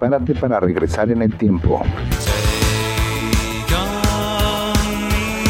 [0.00, 1.82] Prepárate para regresar en el tiempo.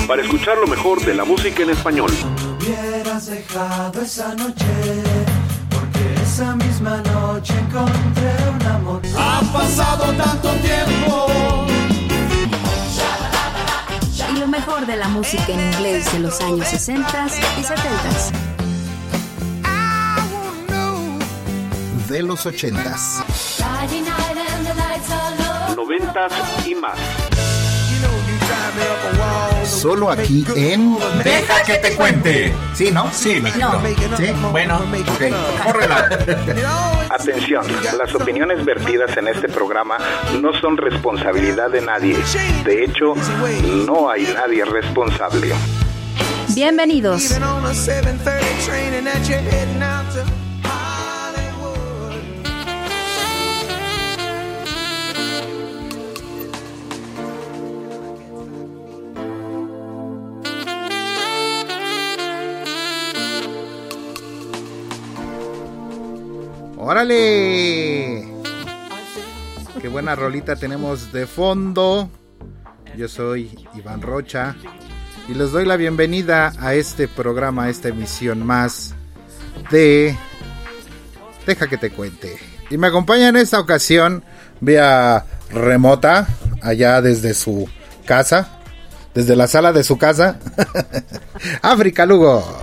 [0.08, 2.10] Para escuchar lo mejor de la música en español.
[2.58, 4.66] hubieras dejado esa noche,
[5.70, 9.00] porque esa misma noche encontré un amor.
[9.16, 11.28] Ha pasado tanto tiempo.
[14.34, 17.26] Y lo mejor de la música en inglés de los años 60
[17.60, 17.84] y 70.
[22.08, 23.29] De los 80s.
[25.76, 26.98] 90s y más.
[29.64, 32.54] Solo aquí en Deja que te cuente.
[32.74, 33.10] Sí, ¿no?
[33.12, 33.80] Sí, No.
[34.16, 34.32] ¿Sí?
[34.50, 35.64] Bueno, ok.
[35.64, 36.08] Córrela.
[37.10, 37.64] Atención,
[37.98, 39.98] las opiniones vertidas en este programa
[40.40, 42.16] no son responsabilidad de nadie.
[42.64, 43.14] De hecho,
[43.86, 45.52] no hay nadie responsable.
[46.54, 47.34] Bienvenidos.
[66.90, 68.26] ¡Órale!
[69.80, 72.10] Qué buena rolita tenemos de fondo.
[72.96, 74.56] Yo soy Iván Rocha
[75.28, 78.96] y les doy la bienvenida a este programa, a esta emisión más
[79.70, 80.18] de
[81.46, 82.36] Deja que te cuente.
[82.70, 84.24] Y me acompaña en esta ocasión
[84.60, 86.26] vía remota,
[86.60, 87.68] allá desde su
[88.04, 88.58] casa,
[89.14, 90.40] desde la sala de su casa,
[91.62, 92.59] África Lugo.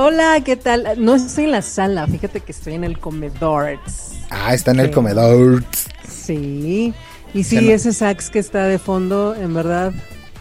[0.00, 0.86] Hola, ¿qué tal?
[0.98, 3.80] No estoy en la sala, fíjate que estoy en el comedor.
[4.30, 5.64] Ah, está en el comedor.
[6.08, 6.94] Sí.
[7.34, 9.92] Y sí, no- ese sax que está de fondo, en verdad,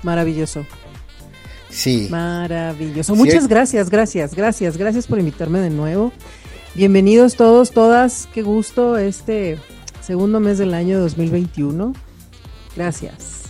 [0.03, 0.63] maravilloso.
[1.71, 2.07] Sí.
[2.11, 3.15] Maravilloso.
[3.15, 3.19] Sí.
[3.19, 6.13] Muchas gracias, gracias, gracias, gracias por invitarme de nuevo.
[6.75, 8.29] Bienvenidos todos, todas.
[8.35, 9.57] Qué gusto este
[10.01, 11.93] segundo mes del año 2021.
[12.75, 13.41] Gracias.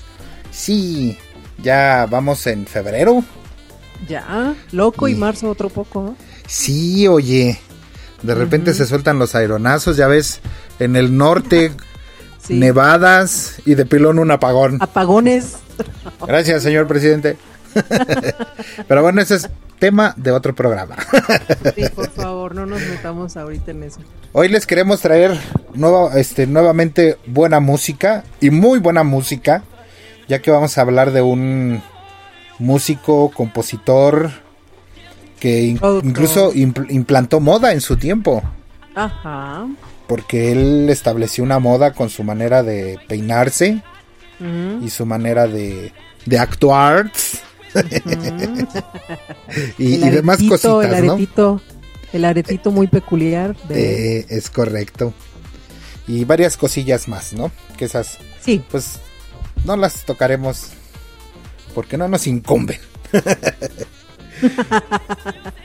[0.52, 1.18] Sí,
[1.62, 3.26] ya vamos en febrero.
[4.08, 6.16] Ya, loco y Y- marzo otro poco.
[6.48, 7.60] Sí, oye.
[8.22, 10.40] De repente se sueltan los aeronazos, ya ves,
[10.80, 11.72] en el norte,
[12.40, 12.54] Sí.
[12.56, 14.78] nevadas y de pilón un apagón.
[14.82, 15.56] Apagones.
[16.26, 17.38] Gracias, señor presidente.
[18.88, 19.50] Pero bueno, ese es
[19.80, 20.96] tema de otro programa.
[21.76, 24.00] Sí, por favor, no nos metamos ahorita en eso.
[24.32, 25.38] Hoy les queremos traer
[25.74, 29.64] nueva, este, nuevamente buena música y muy buena música,
[30.28, 31.84] ya que vamos a hablar de un
[32.60, 34.32] músico, compositor
[35.40, 38.42] que in- incluso impl- implantó moda en su tiempo,
[38.96, 39.68] Ajá.
[40.08, 43.82] porque él estableció una moda con su manera de peinarse
[44.84, 45.94] y su manera de,
[46.26, 47.12] de actuar
[49.78, 51.14] y, demás cositas, el ¿no?
[51.14, 51.62] aretito,
[52.14, 53.56] el aretito muy peculiar.
[53.68, 54.20] De...
[54.20, 55.14] Eh, es correcto.
[56.08, 57.52] Y varias cosillas más, ¿no?
[57.78, 58.64] Que esas, Sí.
[58.72, 59.00] pues,
[59.66, 60.70] no las tocaremos
[61.78, 62.80] porque no nos incumben.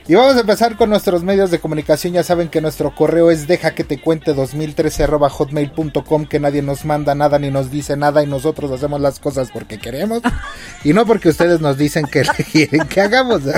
[0.07, 2.13] y vamos a empezar con nuestros medios de comunicación.
[2.13, 6.61] Ya saben que nuestro correo es deja que te cuente 2013 arroba hotmail.com que nadie
[6.61, 10.21] nos manda nada ni nos dice nada y nosotros hacemos las cosas porque queremos
[10.83, 12.21] y no porque ustedes nos dicen que
[12.51, 13.41] quieren que hagamos.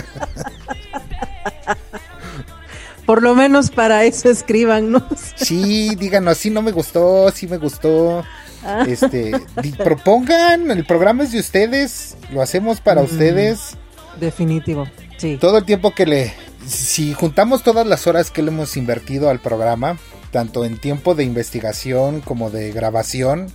[3.05, 5.03] Por lo menos para eso escríbanos.
[5.35, 8.23] Sí, díganos, sí no me gustó, sí me gustó.
[8.88, 9.31] Este,
[9.77, 13.06] propongan, el programa es de ustedes, lo hacemos para Mm.
[13.06, 13.77] ustedes.
[14.19, 14.85] Definitivo.
[14.85, 14.91] Sí.
[15.17, 15.38] Sí.
[15.39, 16.33] Todo el tiempo que le...
[16.67, 19.97] Si juntamos todas las horas que le hemos invertido al programa,
[20.31, 23.47] tanto en tiempo de investigación como de grabación,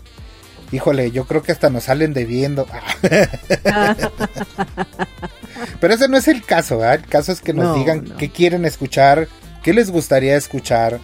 [0.73, 2.67] híjole, yo creo que hasta nos salen debiendo.
[5.81, 6.95] Pero ese no es el caso, ¿verdad?
[7.05, 8.17] El caso es que nos No, digan no.
[8.17, 9.29] qué quieren escuchar,
[9.63, 11.01] qué les gustaría escuchar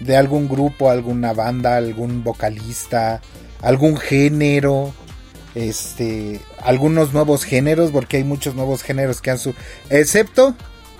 [0.00, 3.20] de algún grupo, alguna banda, algún vocalista,
[3.62, 4.92] algún género,
[5.54, 9.54] este, algunos nuevos géneros, porque hay muchos nuevos géneros que han su,
[9.88, 10.54] excepto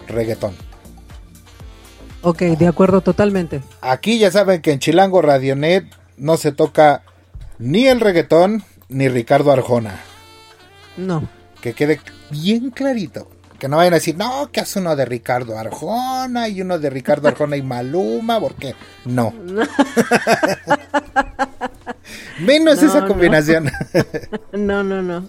[0.07, 0.55] reggaetón.
[2.23, 3.63] Ok, de acuerdo totalmente.
[3.81, 5.85] Aquí ya saben que en Chilango Radionet
[6.17, 7.03] no se toca
[7.59, 10.01] ni el reggaetón ni Ricardo Arjona.
[10.97, 11.29] No.
[11.61, 12.01] Que quede
[12.31, 13.29] bien clarito.
[13.59, 16.91] Que no vayan a decir, no, que hace uno de Ricardo Arjona y uno de
[16.91, 18.75] Ricardo Arjona y Maluma, porque
[19.05, 19.33] no.
[22.41, 23.71] Menos No, esa combinación.
[24.53, 25.29] No, no, no.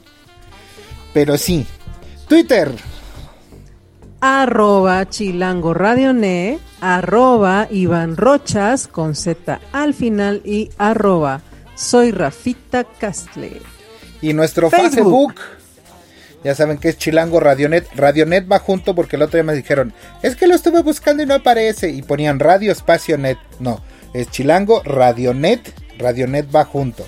[1.13, 1.65] Pero sí.
[2.27, 2.71] Twitter,
[4.21, 11.41] Arroba Chilango Radionet, arroba Iván Rochas con Z al final y arroba
[11.75, 13.61] soy Rafita Castle.
[14.21, 15.33] y nuestro Facebook.
[15.33, 15.35] Facebook.
[16.43, 17.87] Ya saben que es Chilango Radionet.
[17.95, 21.25] Radionet va junto porque el otro día me dijeron, es que lo estuve buscando y
[21.25, 21.89] no aparece.
[21.89, 23.37] Y ponían Radio Espacio Net.
[23.59, 23.81] No,
[24.13, 25.73] es Chilango Radionet.
[25.97, 27.05] Radionet va junto.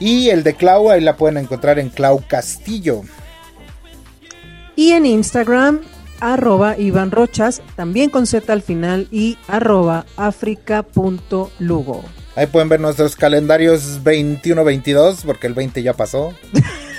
[0.00, 3.02] Y el de Clau, ahí la pueden encontrar en Clau Castillo.
[4.76, 5.80] Y en Instagram,
[6.20, 12.04] arroba Iván Rochas, también con Z al final y arroba africa.lugo.
[12.36, 16.34] Ahí pueden ver nuestros calendarios 21-22 porque el 20 ya pasó.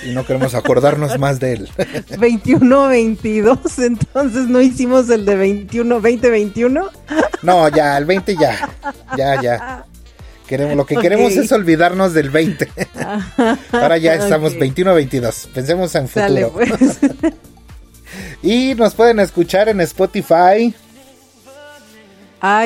[0.06, 1.70] Y no queremos acordarnos más de él.
[1.78, 6.90] 21-22, entonces no hicimos el de 21, 20-21.
[7.42, 8.70] No, ya, el 20 ya.
[9.18, 9.86] Ya, ya.
[10.48, 12.70] Queremos, lo que queremos es olvidarnos del 20.
[13.72, 14.60] Ahora ya estamos Ok.
[14.60, 15.48] 21-22.
[15.50, 16.24] Pensemos en futuro.
[16.24, 17.00] Dale, pues.
[18.44, 20.74] y nos pueden escuchar en Spotify,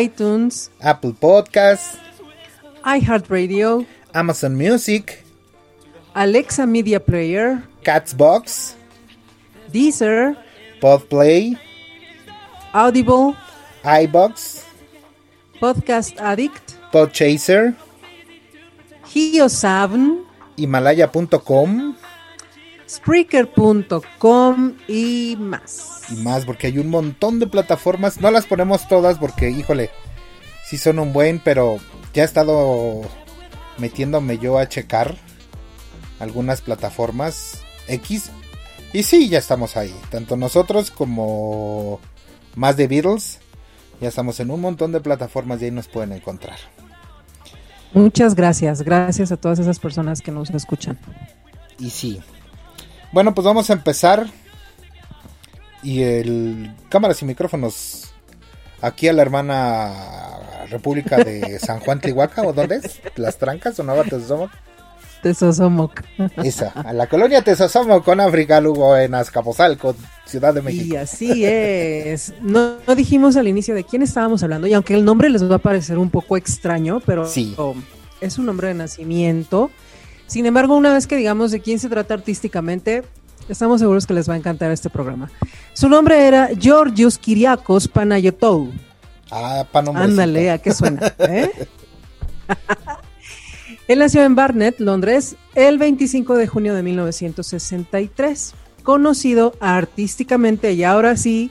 [0.02, 1.98] iTunes, Apple Podcasts,
[2.86, 5.24] iHeartRadio, Amazon Music,
[6.14, 8.76] Alexa Media Player, Catsbox,
[9.72, 10.36] Deezer,
[10.82, 11.58] Podplay,
[12.74, 13.36] Audible,
[13.84, 14.64] iBox,
[15.60, 17.74] Podcast Addict, Podchaser,
[19.12, 20.26] Geosavn,
[20.56, 21.96] Himalaya.com
[22.90, 26.02] Spreaker.com y más.
[26.10, 28.20] y más, porque hay un montón de plataformas.
[28.20, 29.92] No las ponemos todas porque, híjole,
[30.66, 31.78] sí son un buen, pero
[32.14, 33.02] ya he estado
[33.78, 35.16] metiéndome yo a checar
[36.20, 38.32] algunas plataformas X.
[38.92, 39.96] Y sí, ya estamos ahí.
[40.10, 42.00] Tanto nosotros como
[42.56, 43.40] más de Beatles.
[44.02, 46.58] Ya estamos en un montón de plataformas y ahí nos pueden encontrar.
[47.94, 50.98] Muchas gracias, gracias a todas esas personas que nos escuchan.
[51.80, 52.22] Y sí.
[53.12, 54.28] Bueno, pues vamos a empezar.
[55.82, 58.12] Y el cámaras y micrófonos
[58.82, 63.00] aquí a la hermana República de San Juan Tlihuaca, ¿o dónde es?
[63.16, 64.52] ¿Las Trancas o Nueva Tesosomoc?
[65.22, 66.02] Tesosomoc.
[66.44, 69.96] Esa, a la colonia Tesosomoc con África, Lugo en Azcapotzalco,
[70.26, 70.94] Ciudad de México.
[70.94, 72.34] Y así es.
[72.42, 75.56] No, no dijimos al inicio de quién estábamos hablando, y aunque el nombre les va
[75.56, 77.56] a parecer un poco extraño, pero Sí.
[78.22, 79.72] es un nombre de nacimiento.
[80.28, 83.04] Sin embargo, una vez que digamos de quién se trata artísticamente,
[83.50, 85.32] estamos seguros que les va a encantar este programa.
[85.74, 88.72] Su nombre era Georgios Kyriakos Panayotou.
[89.32, 89.66] Ah.
[89.74, 91.14] Ándale, ¿a qué suena?
[91.20, 91.52] ¿Eh?
[93.90, 98.54] Él nació en Barnet, Londres, el 25 de junio de 1963.
[98.84, 101.50] Conocido artísticamente, y ahora sí,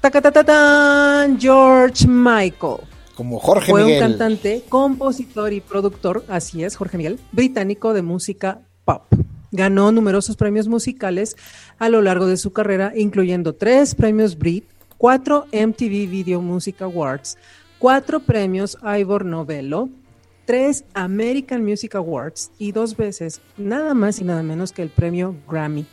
[0.00, 2.78] tacatatatán, George Michael.
[3.14, 4.02] Como Jorge Fue Miguel.
[4.02, 9.04] un cantante, compositor y productor, así es, Jorge Miguel, británico de música pop.
[9.52, 11.36] Ganó numerosos premios musicales
[11.78, 14.64] a lo largo de su carrera, incluyendo tres premios Brit,
[14.96, 17.38] cuatro MTV Video Music Awards,
[17.78, 19.88] cuatro premios Ivor Novello,
[20.48, 25.36] tres American Music Awards y dos veces nada más y nada menos que el premio
[25.46, 25.84] Grammy.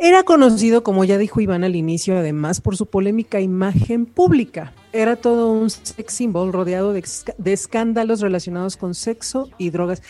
[0.00, 4.72] Era conocido, como ya dijo Iván al inicio, además por su polémica imagen pública.
[4.92, 7.04] Era todo un sex symbol rodeado de,
[7.44, 10.02] escándalos relacionados con sexo y drogas.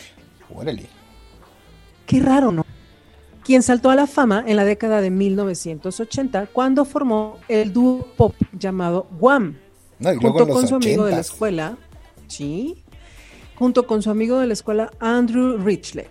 [0.54, 0.86] Órale.
[2.06, 2.64] Qué raro, ¿no?
[3.44, 8.34] Quien saltó a la fama en la década de 1980 cuando formó el dúo pop
[8.58, 9.58] llamado Wham.
[9.98, 11.20] No, y luego junto los con su amigo de la 80s.
[11.20, 11.76] escuela,
[12.28, 12.82] sí,
[13.56, 16.06] junto con su amigo de la escuela Andrew Richley.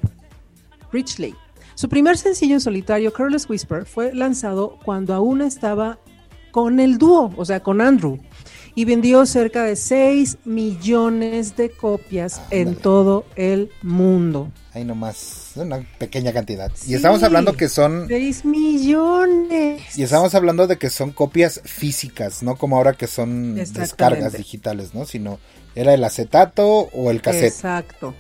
[0.92, 1.34] Richley.
[1.76, 6.00] Su primer sencillo en solitario, Careless Whisper, fue lanzado cuando aún estaba
[6.52, 8.18] con el dúo, o sea, con Andrew.
[8.76, 14.52] Y vendió cerca de 6 millones de copias en todo el mundo.
[14.74, 16.70] Ahí nomás, una pequeña cantidad.
[16.86, 18.08] y estamos hablando que son...
[18.10, 19.98] 6 millones.
[19.98, 24.94] Y estamos hablando de que son copias físicas, no como ahora que son descargas digitales,
[24.94, 25.06] ¿no?
[25.06, 25.40] Sino
[25.76, 27.54] era el acetato o el cassette.
[27.54, 28.14] Exacto.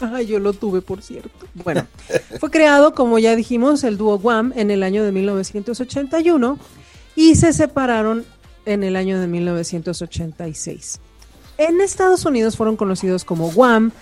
[0.00, 1.46] Ay, yo lo tuve, por cierto.
[1.52, 1.86] Bueno,
[2.40, 6.58] fue creado, como ya dijimos, el dúo Guam en el año de 1981
[7.14, 8.24] y se separaron
[8.68, 11.00] en el año de 1986.
[11.56, 13.92] En Estados Unidos fueron conocidos como Guam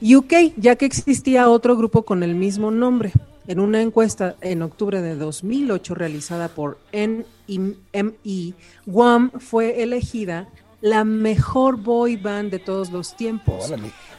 [0.00, 3.12] UK, ya que existía otro grupo con el mismo nombre.
[3.48, 8.54] En una encuesta en octubre de 2008 realizada por NME,
[8.86, 10.48] Guam fue elegida
[10.80, 13.72] la mejor boy band de todos los tiempos,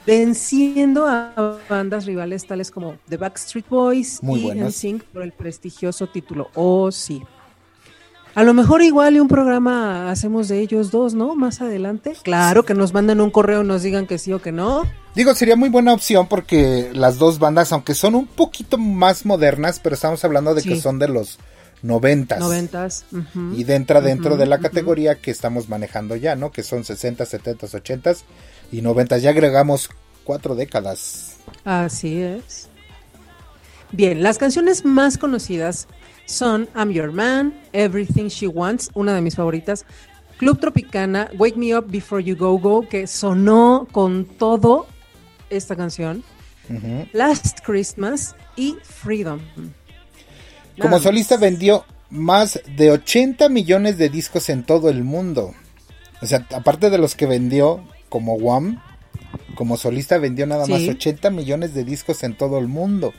[0.06, 6.50] venciendo a bandas rivales tales como The Backstreet Boys y NSYNC por el prestigioso título
[6.54, 7.24] Oh sí.
[8.36, 11.36] A lo mejor igual y un programa hacemos de ellos dos, ¿no?
[11.36, 12.14] Más adelante.
[12.24, 14.84] Claro, que nos manden un correo y nos digan que sí o que no.
[15.14, 19.80] Digo, sería muy buena opción porque las dos bandas, aunque son un poquito más modernas,
[19.80, 21.38] pero estamos hablando de que son de los
[21.84, 22.40] noventas.
[22.40, 23.06] Noventas.
[23.56, 26.52] Y entra dentro de la categoría que estamos manejando ya, ¿no?
[26.52, 28.14] Que son 60, 70, 80
[28.72, 29.20] y 90.
[29.20, 29.92] Ya agregamos
[30.24, 31.36] cuatro décadas.
[31.66, 32.70] Así es.
[33.92, 35.88] Bien, las canciones más conocidas
[36.26, 39.86] son I'm Your Man, Everything She Wants, una de mis favoritas.
[40.38, 44.88] Club Tropicana, Wake Me Up Before You Go Go, que sonó con todo
[45.50, 46.24] esta canción.
[47.12, 49.40] Last Christmas y Freedom.
[50.80, 55.54] Como solista vendió más de 80 millones de discos en todo el mundo.
[56.22, 58.82] O sea, aparte de los que vendió como Wham,
[59.56, 63.14] como solista vendió nada más 80 millones de discos en todo el mundo.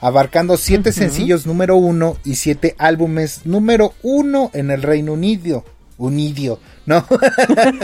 [0.00, 5.64] Abarcando 7 sencillos número uno y 7 álbumes número uno en el Reino Unido.
[5.98, 7.04] Unidio, ¿no?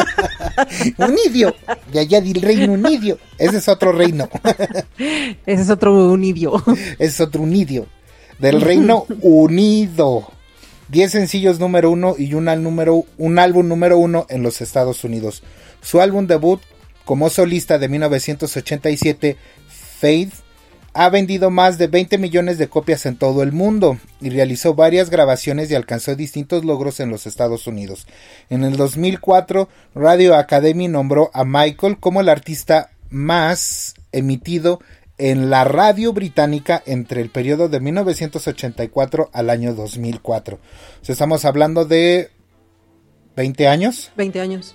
[0.99, 1.54] Unidio,
[1.92, 3.18] de allá del Reino Unido.
[3.37, 4.30] Ese es otro reino.
[4.99, 6.64] Ese es otro Unidio.
[6.99, 7.87] Ese es otro Unidio
[8.38, 10.28] del Reino Unido.
[10.88, 15.42] 10 sencillos número uno y un, número, un álbum número uno en los Estados Unidos.
[15.82, 16.61] Su álbum debut
[17.04, 19.37] como solista de 1987,
[19.68, 20.32] Faith,
[20.96, 25.10] ha vendido más de 20 millones de copias en todo el mundo y realizó varias
[25.10, 28.06] grabaciones y alcanzó distintos logros en los Estados Unidos.
[28.48, 34.80] En el 2004, Radio Academy nombró a Michael como el artista más emitido
[35.18, 40.56] en la radio británica entre el periodo de 1984 al año 2004.
[40.56, 42.30] O estamos hablando de
[43.36, 44.12] 20 años.
[44.16, 44.74] 20 años.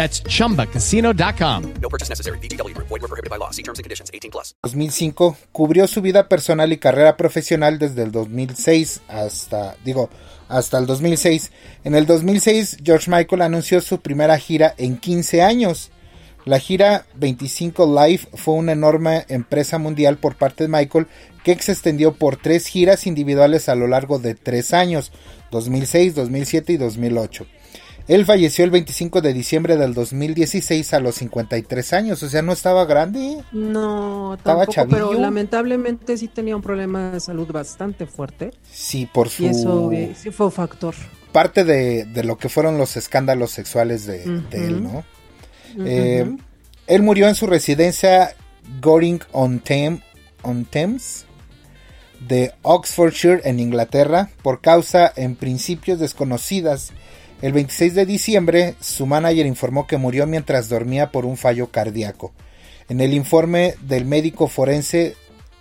[0.00, 1.74] That's chumbacasino.com.
[1.82, 2.38] No purchase necessary.
[2.38, 2.72] BGW.
[2.74, 3.50] Void were prohibited by law.
[3.50, 4.54] See terms and conditions 18 plus.
[4.62, 10.08] 2005 cubrió su vida personal y carrera profesional desde el 2006 hasta, digo,
[10.48, 11.52] hasta el 2006.
[11.84, 15.90] En el 2006, George Michael anunció su primera gira en 15 años.
[16.46, 21.08] La gira 25 Live fue una enorme empresa mundial por parte de Michael
[21.44, 25.12] que se extendió por tres giras individuales a lo largo de tres años,
[25.50, 27.46] 2006, 2007 y 2008.
[28.08, 32.52] Él falleció el 25 de diciembre del 2016 a los 53 años, o sea, no
[32.52, 33.42] estaba grande.
[33.52, 38.52] No, estaba tampoco, pero lamentablemente sí tenía un problema de salud bastante fuerte.
[38.70, 39.44] Sí, por su...
[39.44, 40.94] Y eso sí fue un factor.
[41.32, 45.04] Parte de, lo que fueron los escándalos sexuales de, él, ¿no?
[45.84, 46.36] Eh,
[46.86, 48.34] él murió en su residencia
[48.80, 49.62] Goring on,
[50.42, 51.26] on Thames
[52.20, 56.92] de Oxfordshire en Inglaterra por causa en principios desconocidas
[57.42, 62.32] el 26 de diciembre, su manager informó que murió mientras dormía por un fallo cardíaco.
[62.90, 65.16] En el informe del médico forense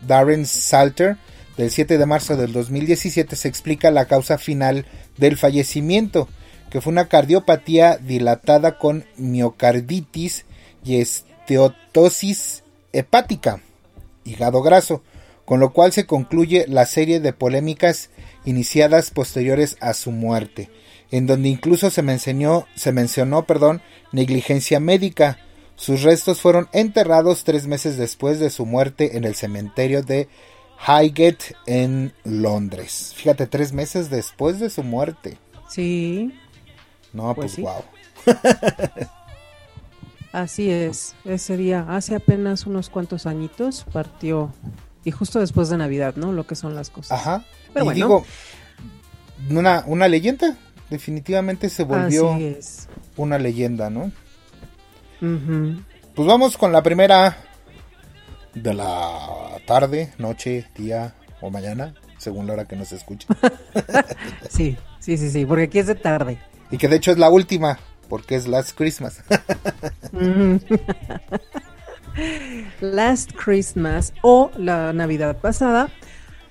[0.05, 1.15] Darren Salter
[1.55, 4.86] del 7 de marzo del 2017 se explica la causa final
[5.17, 6.27] del fallecimiento,
[6.69, 10.45] que fue una cardiopatía dilatada con miocarditis
[10.83, 13.62] y esteatosis hepática,
[14.25, 15.01] hígado graso,
[15.45, 18.09] con lo cual se concluye la serie de polémicas
[18.43, 20.69] iniciadas posteriores a su muerte
[21.12, 25.39] en donde incluso se mencionó, se mencionó perdón, negligencia médica.
[25.75, 30.28] Sus restos fueron enterrados tres meses después de su muerte en el cementerio de
[30.88, 33.13] Highgate en Londres.
[33.16, 35.38] Fíjate, tres meses después de su muerte.
[35.70, 36.34] Sí.
[37.13, 37.62] No, Pues pues, sí.
[37.62, 37.84] wow.
[40.32, 44.54] Así es, ese día, hace apenas unos cuantos añitos, partió,
[45.04, 46.32] y justo después de Navidad, ¿no?
[46.34, 47.20] Lo que son las cosas.
[47.20, 47.46] Ajá.
[47.74, 47.96] Pero y bueno.
[47.96, 48.25] digo,
[49.50, 50.56] una, una leyenda.
[50.89, 52.38] Definitivamente se volvió
[53.17, 54.12] una leyenda, ¿no?
[55.19, 57.38] Pues vamos con la primera
[58.55, 63.27] de la tarde, noche, día o mañana, según la hora que nos escuche.
[64.50, 66.39] Sí, sí, sí, sí, porque aquí es de tarde.
[66.72, 67.79] y que de hecho es la última,
[68.10, 69.22] porque es Last Christmas.
[72.81, 75.89] Last Christmas o La Navidad Pasada,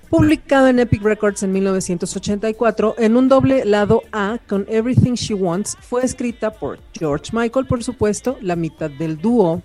[0.09, 5.77] publicado en Epic Records en 1984 en un doble lado A con Everything She Wants,
[5.81, 9.61] fue escrita por George Michael, por supuesto, la mitad del dúo.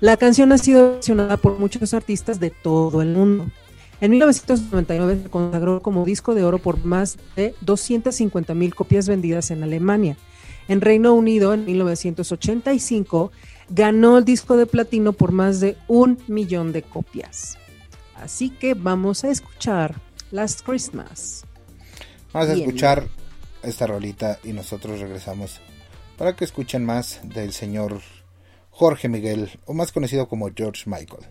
[0.00, 3.46] La canción ha sido versionada por muchos artistas de todo el mundo.
[4.00, 9.50] En 1999 se consagró como disco de oro por más de 250 mil copias vendidas
[9.50, 10.16] en Alemania.
[10.68, 13.32] En Reino Unido, en 1985,
[13.70, 17.58] ganó el disco de platino por más de un millón de copias.
[18.16, 21.44] Así que vamos a escuchar Last Christmas.
[22.32, 23.08] Vamos a escuchar
[23.62, 25.60] esta rolita y nosotros regresamos
[26.16, 28.00] para que escuchen más del señor
[28.70, 31.24] Jorge Miguel, o más conocido como George Michael.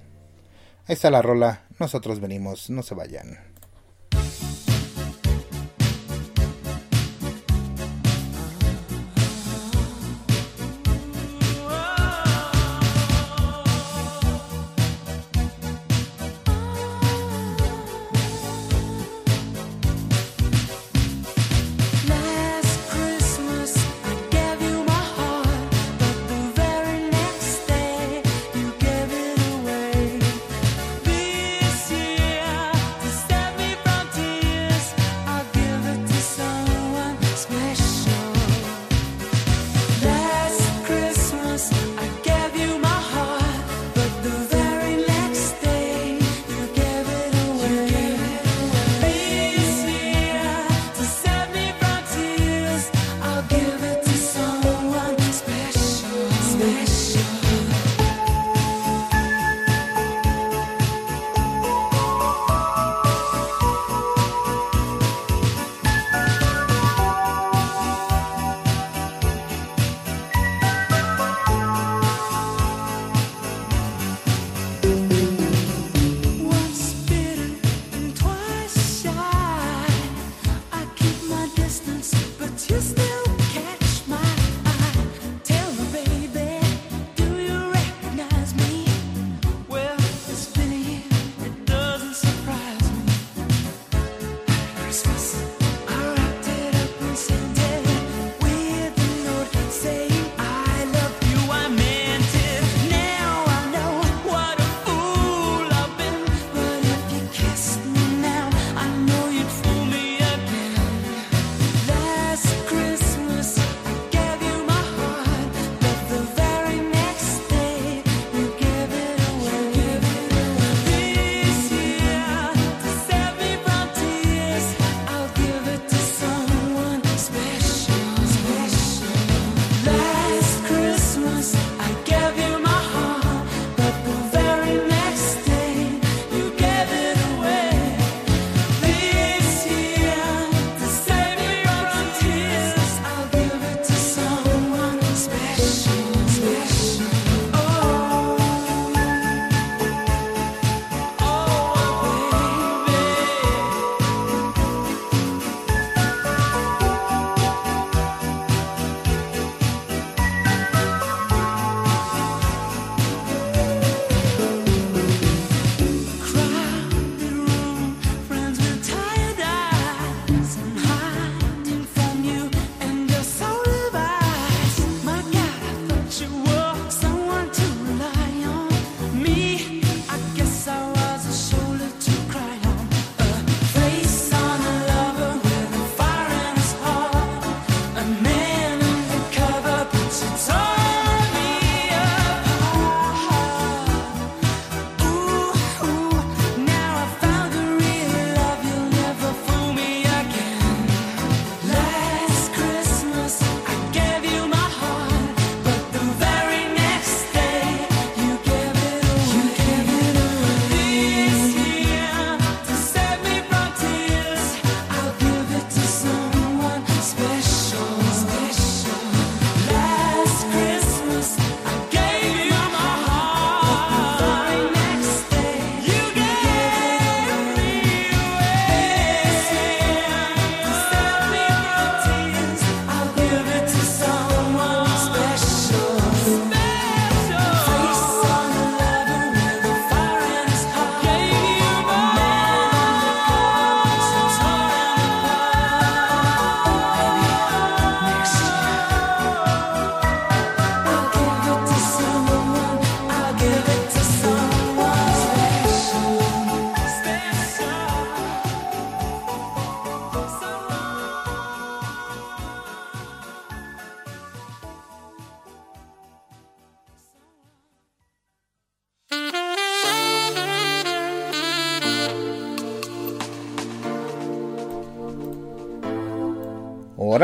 [0.85, 3.52] Ahí está la rola, nosotros venimos, no se vayan.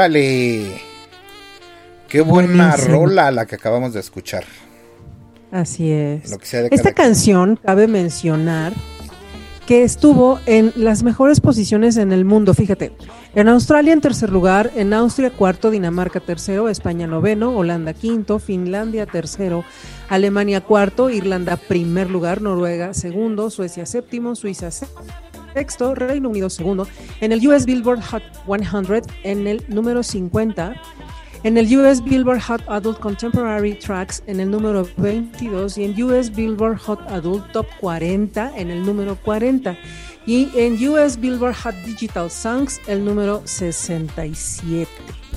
[0.04, 0.80] Órale.
[2.08, 2.96] Qué buena Buenísimo.
[3.06, 4.46] rola la que acabamos de escuchar.
[5.52, 6.32] Así es.
[6.32, 8.72] Lo que sea de Esta cada canción, cabe mencionar,
[9.68, 12.94] que estuvo en las mejores posiciones en el mundo, fíjate.
[13.36, 19.06] En Australia en tercer lugar, en Austria cuarto, Dinamarca tercero, España noveno, Holanda quinto, Finlandia
[19.06, 19.66] tercero,
[20.08, 24.88] Alemania cuarto, Irlanda primer lugar, Noruega segundo, Suecia séptimo, Suiza se-
[25.54, 26.88] sexto, Reino Unido segundo,
[27.22, 30.76] en el US Billboard Hot 100 en el número 50,
[31.44, 36.36] en el US Billboard Hot Adult Contemporary Tracks en el número 22 y en US
[36.36, 39.78] Billboard Hot Adult Top 40 en el número 40
[40.26, 44.88] y en US Billboard Hot Digital Songs el número 67.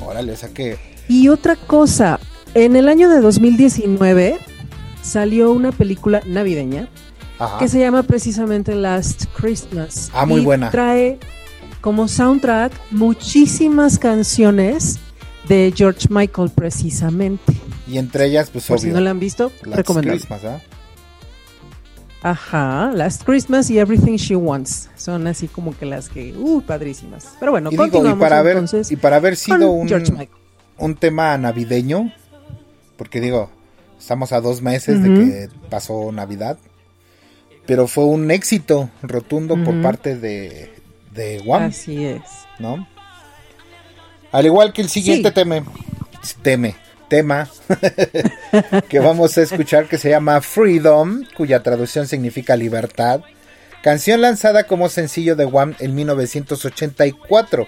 [0.04, 0.76] Órale, o sea que.
[1.08, 2.18] Y otra cosa,
[2.54, 4.38] en el año de 2019
[5.02, 6.88] salió una película navideña
[7.44, 7.58] Ajá.
[7.58, 10.10] que se llama precisamente Last Christmas.
[10.14, 10.70] Ah, muy y buena.
[10.70, 11.18] Trae
[11.80, 14.98] como soundtrack muchísimas canciones
[15.48, 17.54] de George Michael precisamente.
[17.88, 18.94] Y entre ellas, pues Por si obvio.
[18.96, 20.18] no la han visto, Last recomendable.
[20.20, 20.60] Christmas, ¿ah?
[22.22, 24.88] Ajá, Last Christmas y Everything She Wants.
[24.96, 27.30] Son así como que las que, uh, padrísimas.
[27.40, 29.88] Pero bueno, y digo, y continuamos para haber, entonces y para haber sido un,
[30.78, 32.12] un tema navideño,
[32.96, 33.50] porque digo,
[33.98, 35.18] estamos a dos meses de Ujú.
[35.18, 36.58] que pasó Navidad,
[37.66, 40.70] pero fue un éxito rotundo por parte de,
[41.12, 42.22] de Wham, Así es.
[42.58, 42.86] ¿no?
[44.32, 45.34] Al igual que el siguiente Sí.
[45.34, 45.62] teme,
[46.42, 46.76] teme,
[47.08, 47.48] tema
[48.88, 53.20] que vamos a escuchar que se llama Freedom, cuya traducción significa libertad.
[53.82, 57.66] Canción lanzada como sencillo de Wham en 1984,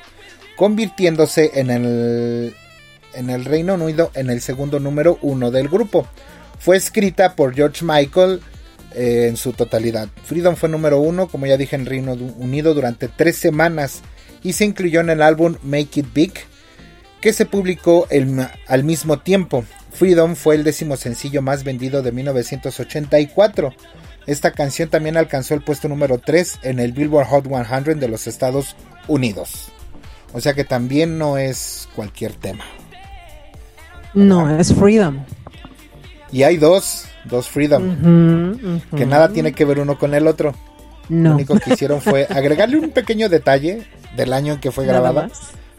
[0.57, 2.55] convirtiéndose en el,
[3.15, 6.07] en el Reino Unido en el segundo número uno del grupo.
[6.59, 8.41] Fue escrita por George Michael
[8.95, 10.09] eh, en su totalidad.
[10.25, 14.03] Freedom fue número uno, como ya dije, en Reino Unido durante tres semanas
[14.43, 16.33] y se incluyó en el álbum Make It Big,
[17.21, 19.65] que se publicó el- al mismo tiempo.
[19.93, 23.73] Freedom fue el décimo sencillo más vendido de 1984.
[24.27, 28.27] Esta canción también alcanzó el puesto número 3 en el Billboard Hot 100 de los
[28.27, 28.75] Estados
[29.07, 29.69] Unidos.
[30.33, 32.65] O sea que también no es cualquier tema.
[34.15, 35.25] No, es Freedom.
[36.33, 38.57] Y hay dos, dos Freedom,
[38.97, 40.55] que nada tiene que ver uno con el otro.
[41.09, 41.35] Lo No.
[41.35, 45.29] único que hicieron fue agregarle un pequeño detalle del año en que fue grabada.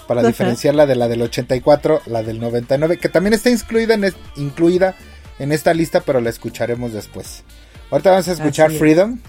[0.07, 0.27] para Ajá.
[0.27, 4.93] diferenciarla de la del 84, la del 99, que también está incluida en, es- incluida
[5.39, 7.43] en esta lista, pero la escucharemos después.
[7.89, 8.77] Ahorita vamos a escuchar es.
[8.77, 9.19] Freedom,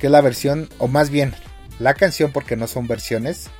[0.00, 1.32] que es la versión, o más bien,
[1.78, 3.50] la canción, porque no son versiones,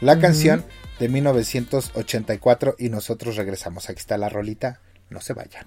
[0.00, 0.20] la Ujú.
[0.22, 0.64] canción
[1.00, 3.90] de 1984 y nosotros regresamos.
[3.90, 5.66] Aquí está la rolita, no se vayan.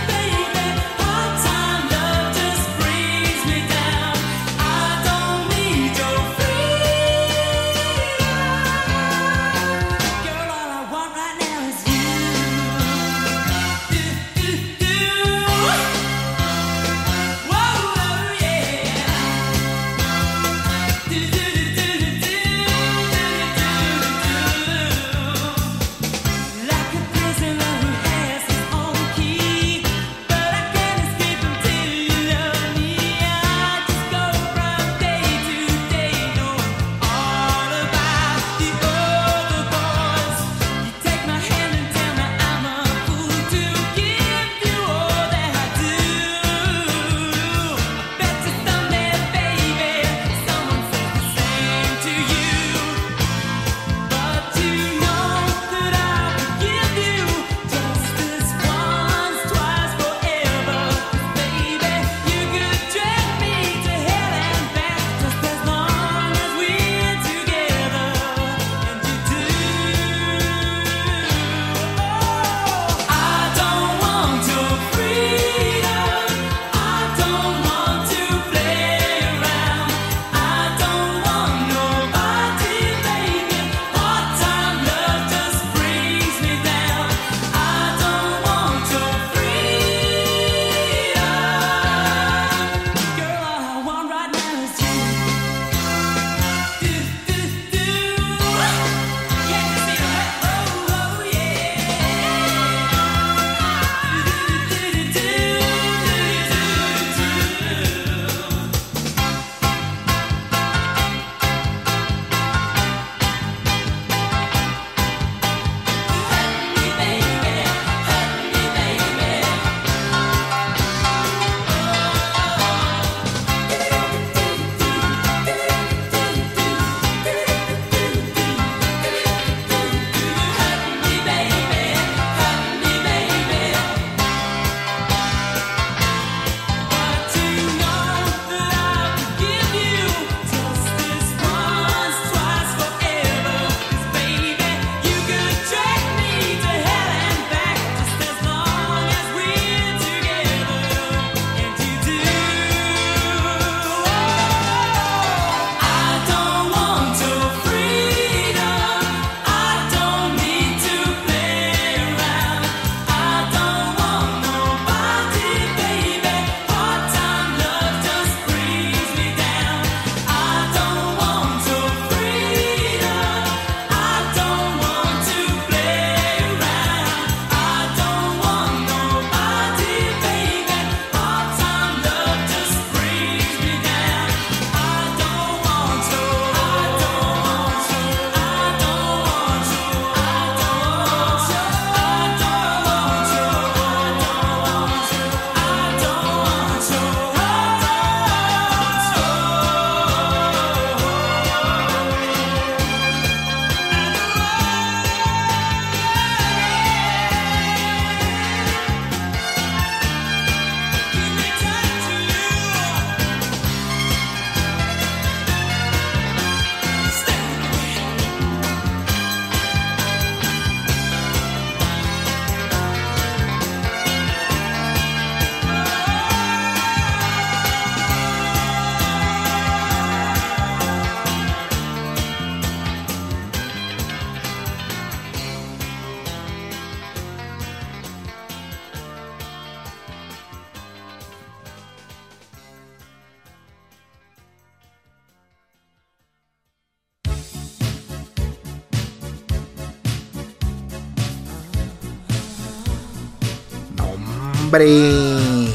[254.71, 255.73] Hombre.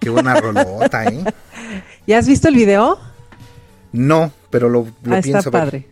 [0.00, 1.24] Qué buena rolota, ¿eh?
[2.06, 2.98] ¿Ya has visto el video?
[3.92, 5.62] No, pero lo, lo Ah, está pienso ver.
[5.62, 5.86] padre.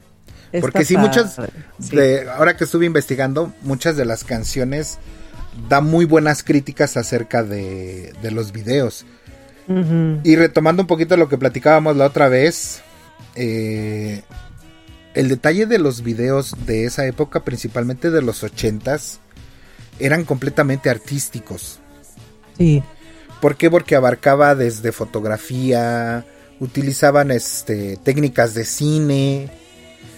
[0.53, 1.97] Está Porque sí, muchas, padre, sí.
[1.97, 4.99] de, ahora que estuve investigando, muchas de las canciones
[5.69, 9.05] da muy buenas críticas acerca de, de los videos.
[9.67, 12.83] Y retomando un poquito lo que platicábamos la otra vez,
[13.35, 14.21] eh,
[15.15, 19.21] el detalle de los videos de esa época, principalmente de los ochentas,
[19.99, 21.81] eran completamente artísticos.
[22.57, 22.83] Sí.
[23.41, 23.71] ¿Por qué?
[23.71, 26.25] Porque abarcaba desde fotografía,
[26.61, 29.51] utilizaban este, técnicas de cine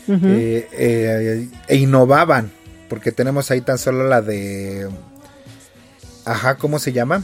[0.08, 2.52] eh, eh, e innovaban.
[2.88, 4.88] Porque tenemos ahí tan solo la de...
[6.24, 7.22] Ajá, ¿cómo se llama?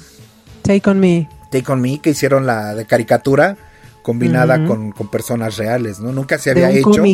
[0.63, 1.29] Take on Me.
[1.51, 3.57] Take on Me, que hicieron la de caricatura
[4.03, 6.13] combinada con, personas reales, ¿no?
[6.13, 7.05] Nunca se había hecho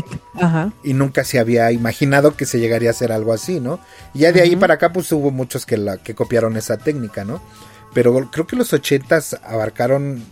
[0.82, 3.78] y nunca se había imaginado que se llegaría a hacer algo así, ¿no?
[4.14, 7.24] Y ya de ahí para acá pues hubo muchos que, la, que copiaron esa técnica,
[7.24, 7.40] ¿no?
[7.94, 10.22] Pero creo que los ochentas abarcaron,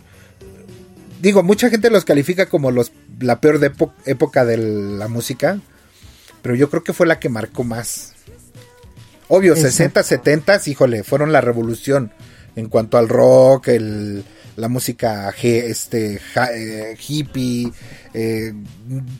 [1.20, 3.72] digo, mucha gente los califica como los la peor de
[4.04, 5.60] época de la música,
[6.42, 8.12] pero yo creo que fue la que marcó más.
[9.28, 12.12] Obvio, 60, 70, híjole, fueron la revolución
[12.54, 14.24] en cuanto al rock, el
[14.56, 16.18] la música este,
[16.54, 17.70] eh, hippie,
[18.14, 18.54] eh,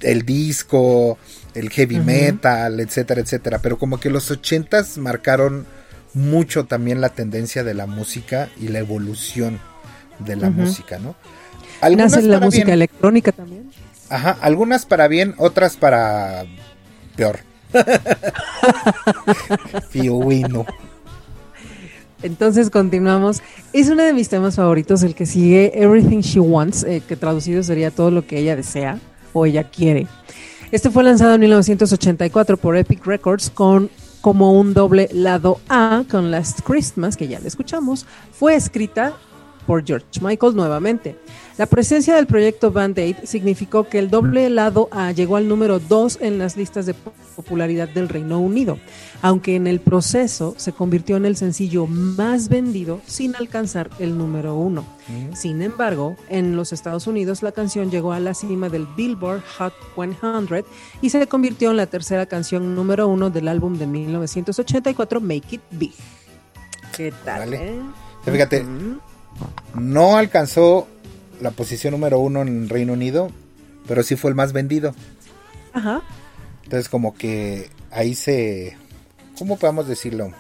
[0.01, 1.19] el disco,
[1.55, 3.61] el heavy metal, etcétera, etcétera.
[3.61, 5.67] Pero como que los ochentas marcaron
[6.17, 9.61] mucho también la tendencia de la música y la evolución
[10.19, 11.15] de la música, ¿no?
[11.83, 13.71] Algunas la música electrónica también.
[14.09, 16.47] Ajá, algunas para bien, otras para
[17.17, 17.41] peor.
[19.91, 20.65] Fiuino.
[22.23, 23.43] Entonces continuamos.
[23.75, 27.63] Es uno de mis temas favoritos, el que sigue Everything She Wants, eh, que traducido
[27.63, 28.99] sería todo lo que ella desea
[29.35, 30.07] o ella quiere.
[30.73, 33.91] Este fue lanzado en 1984 por Epic Records con
[34.27, 38.07] como un doble lado A con Last Christmas, que ya le escuchamos.
[38.33, 39.13] Fue escrita
[39.67, 41.17] por George Michael nuevamente.
[41.59, 46.19] La presencia del proyecto Band-Aid significó que el doble lado A llegó al número 2
[46.21, 46.95] en las listas de
[47.35, 48.79] popularidad del Reino Unido,
[49.23, 54.55] aunque en el proceso se convirtió en el sencillo más vendido sin alcanzar el número
[54.57, 54.83] 1.
[54.83, 55.35] Mm.
[55.35, 59.73] Sin embargo, en los Estados Unidos la canción llegó a la cima del Billboard Hot
[59.95, 60.65] 100
[61.01, 65.63] y se convirtió en la tercera canción número 1 del álbum de 1984 Make It
[65.71, 65.95] Big.
[66.95, 67.55] ¿Qué tal?
[67.55, 67.81] Eh?
[68.25, 68.65] Fíjate,
[69.75, 70.89] no alcanzó
[71.41, 73.31] la posición número uno en Reino Unido,
[73.87, 74.95] pero sí fue el más vendido.
[75.73, 76.03] Ajá.
[76.65, 78.77] Entonces como que ahí se...
[79.39, 80.33] ¿Cómo podemos decirlo?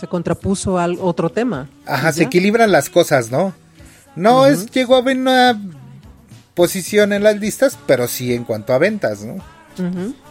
[0.00, 1.68] Se contrapuso al otro tema.
[1.84, 3.52] Ajá, se equilibran las cosas, ¿no?
[4.14, 5.60] No es llegó a ver una
[6.54, 9.36] posición en las listas, pero sí en cuanto a ventas, ¿no?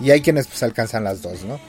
[0.01, 1.59] Y hay quienes pues alcanzan las dos, ¿no?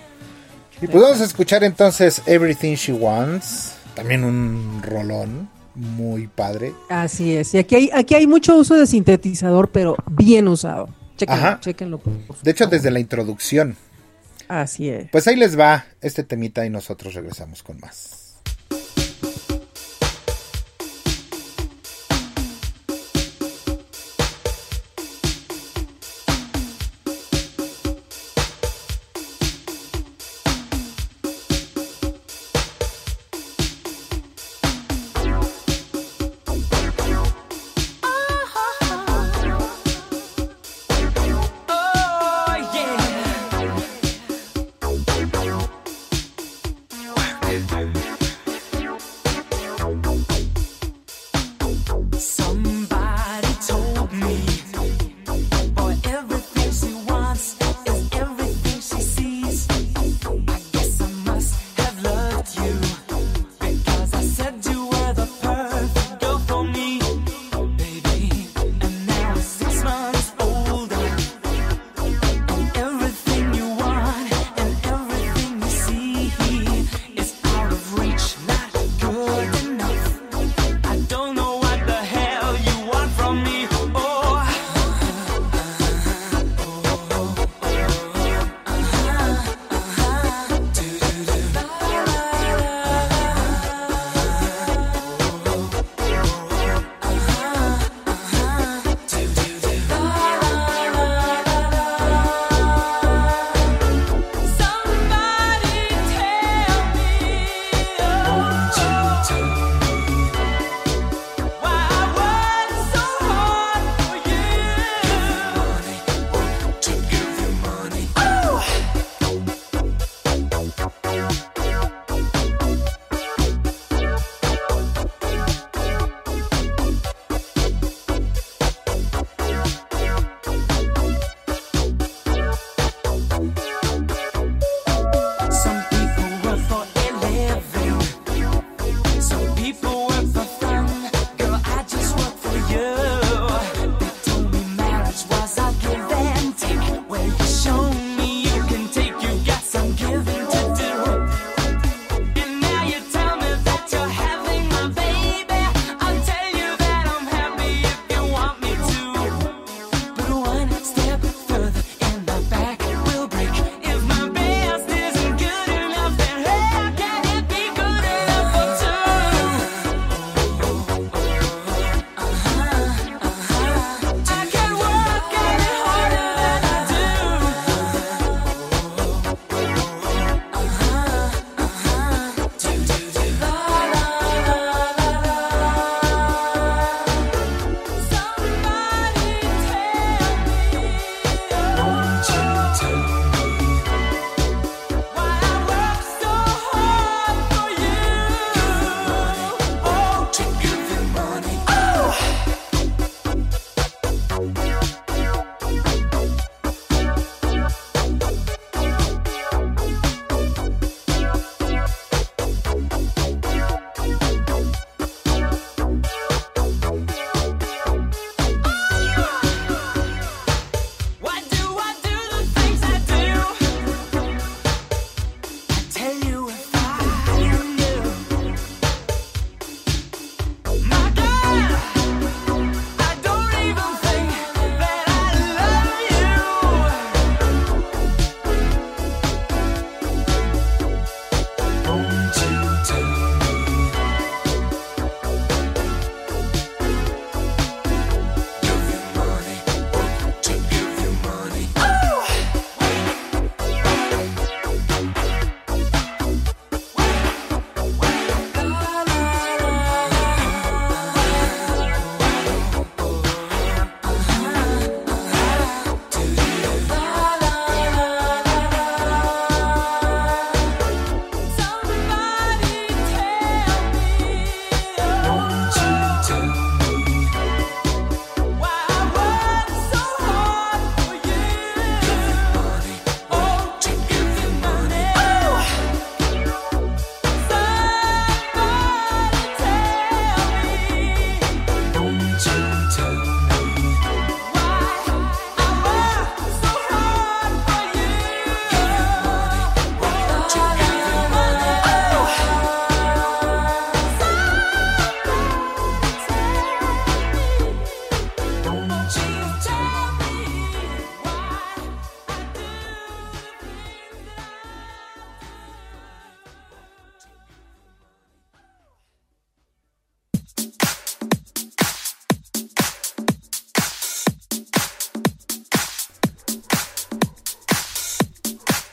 [0.80, 6.72] Y podemos escuchar entonces Everything She Wants, también un rolón muy padre.
[6.88, 7.52] Así es.
[7.54, 10.88] Y aquí hay, aquí hay mucho uso de sintetizador, pero bien usado.
[11.16, 12.00] Chequenlo,
[12.44, 13.74] De hecho, desde la introducción.
[14.46, 15.10] Así es.
[15.10, 18.17] Pues ahí les va este temita y nosotros regresamos con más.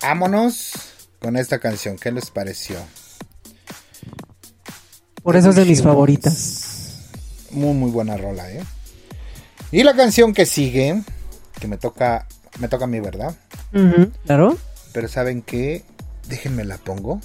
[0.05, 0.73] Vámonos
[1.19, 1.97] con esta canción.
[1.97, 2.77] ¿Qué les pareció?
[5.23, 7.09] Por eso es de mis favoritas.
[7.49, 8.63] Muy, muy buena rola, ¿eh?
[9.71, 11.01] Y la canción que sigue,
[11.59, 12.27] que me toca,
[12.59, 13.35] me toca a mí, ¿verdad?
[14.25, 14.57] Claro.
[14.93, 15.83] Pero ¿saben qué?
[16.27, 17.19] Déjenme la pongo.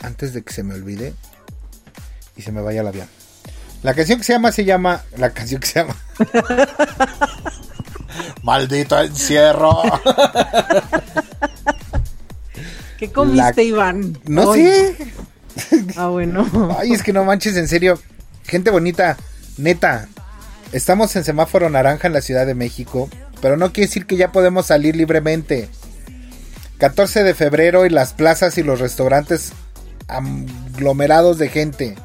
[0.00, 1.12] Antes de que se me olvide
[2.36, 3.08] y se me vaya el avión.
[3.82, 5.02] La canción que se llama, se llama.
[5.16, 5.96] La canción que se llama.
[8.42, 9.82] Maldito encierro.
[12.98, 14.18] ¿Qué comiste, La- Iván?
[14.26, 14.96] No sé.
[15.96, 16.48] Ah, bueno.
[16.78, 18.00] Ay, es que no manches, en serio.
[18.44, 19.18] Gente bonita,
[19.58, 20.08] neta.
[20.72, 23.10] Estamos en semáforo naranja en la Ciudad de México,
[23.42, 25.68] pero no quiere decir que ya podemos salir libremente.
[26.78, 29.52] 14 de febrero y las plazas y los restaurantes
[30.08, 31.96] aglomerados de gente.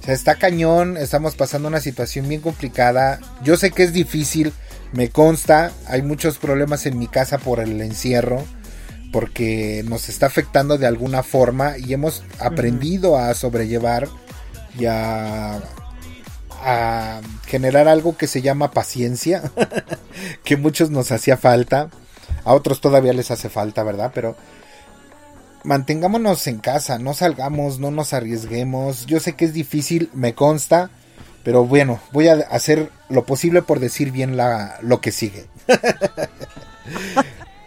[0.00, 3.20] O sea, está cañón, estamos pasando una situación bien complicada.
[3.42, 4.52] Yo sé que es difícil,
[4.92, 8.44] me consta, hay muchos problemas en mi casa por el encierro,
[9.12, 14.08] porque nos está afectando de alguna forma y hemos aprendido a sobrellevar
[14.78, 15.60] y a,
[16.62, 19.42] a generar algo que se llama paciencia,
[20.44, 21.90] que a muchos nos hacía falta,
[22.44, 24.12] a otros todavía les hace falta, ¿verdad?
[24.14, 24.36] Pero
[25.64, 29.06] mantengámonos en casa, no salgamos, no nos arriesguemos.
[29.06, 30.90] Yo sé que es difícil, me consta,
[31.42, 35.46] pero bueno, voy a hacer lo posible por decir bien la, lo que sigue.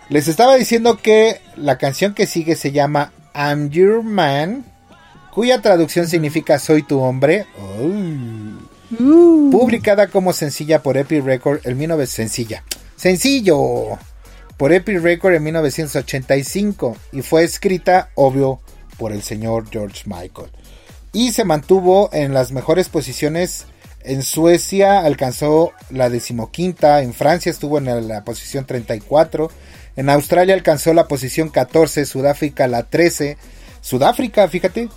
[0.10, 4.66] Les estaba diciendo que la canción que sigue se llama I'm Your Man,
[5.32, 7.48] cuya traducción significa Soy tu hombre.
[7.60, 9.52] Oh.
[9.52, 12.64] Publicada como sencilla por Epic Record en 19 sencilla.
[12.96, 13.98] Sencillo
[14.58, 18.60] por Epic Record en 1985 y fue escrita, obvio,
[18.98, 20.50] por el señor George Michael.
[21.14, 23.66] Y se mantuvo en las mejores posiciones.
[24.02, 29.50] En Suecia alcanzó la decimoquinta, en Francia estuvo en la posición 34,
[29.96, 33.38] en Australia alcanzó la posición 14, Sudáfrica la 13,
[33.80, 34.90] Sudáfrica, fíjate,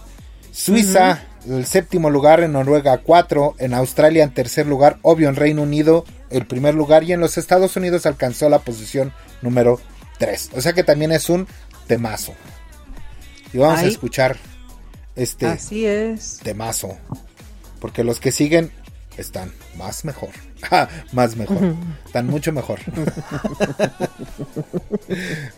[0.51, 5.63] Suiza el séptimo lugar, en Noruega 4, en Australia en tercer lugar, obvio en Reino
[5.63, 9.13] Unido el primer lugar y en los Estados Unidos alcanzó la posición
[9.43, 9.81] número
[10.19, 10.51] 3.
[10.57, 11.47] O sea que también es un
[11.87, 12.35] temazo.
[13.53, 14.37] Y vamos a escuchar
[15.17, 16.39] este Así es.
[16.43, 16.97] temazo.
[17.81, 18.71] Porque los que siguen
[19.17, 20.31] están más mejor.
[20.71, 21.77] Ah, más mejor.
[22.07, 22.81] Están mucho mejor.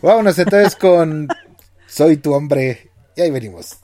[0.01, 1.29] Vámonos entonces con
[1.87, 2.91] Soy tu hombre.
[3.15, 3.77] Y ahí venimos.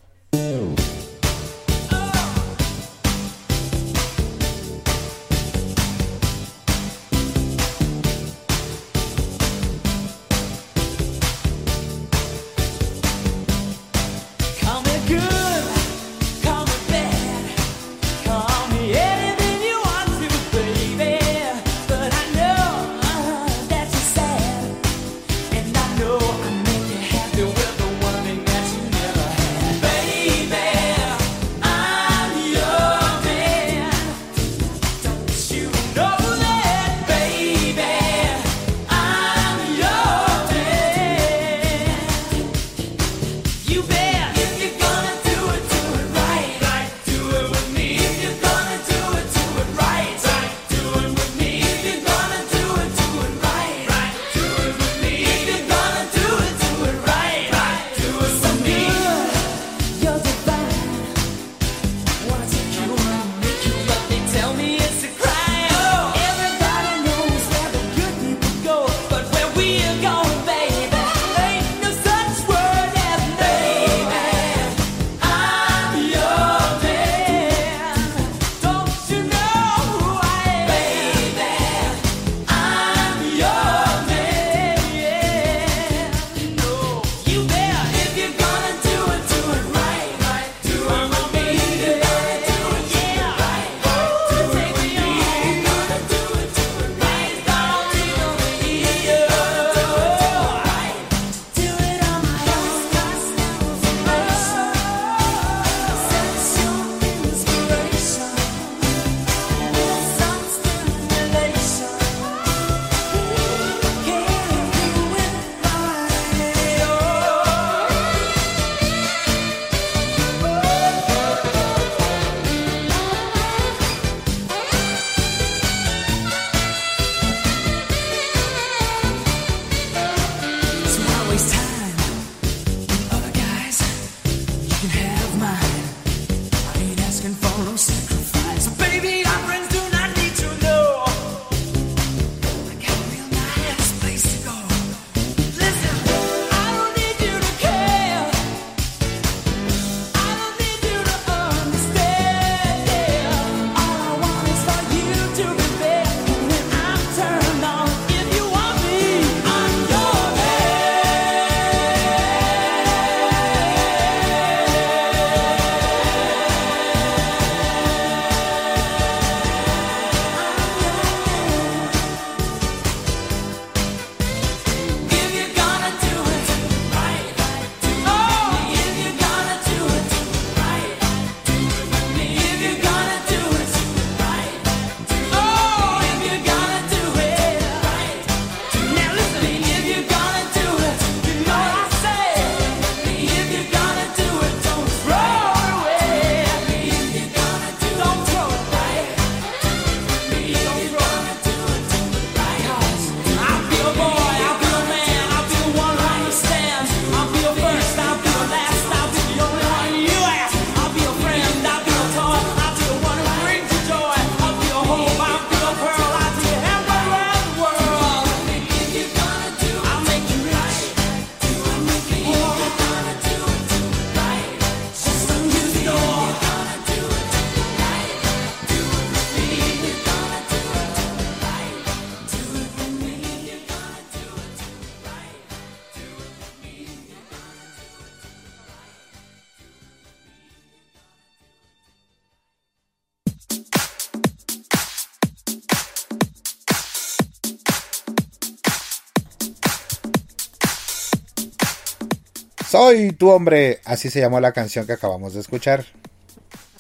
[252.76, 253.80] Soy tu hombre.
[253.86, 255.86] Así se llamó la canción que acabamos de escuchar.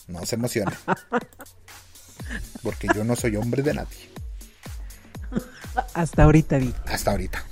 [0.07, 0.71] No se emocione.
[2.61, 4.09] Porque yo no soy hombre de nadie.
[5.93, 6.73] Hasta ahorita vi.
[6.85, 7.43] Hasta ahorita.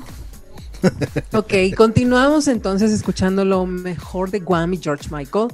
[1.32, 5.48] Ok, continuamos entonces escuchando lo mejor de Guam y George Michael.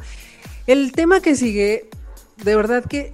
[0.65, 1.89] El tema que sigue,
[2.43, 3.13] de verdad que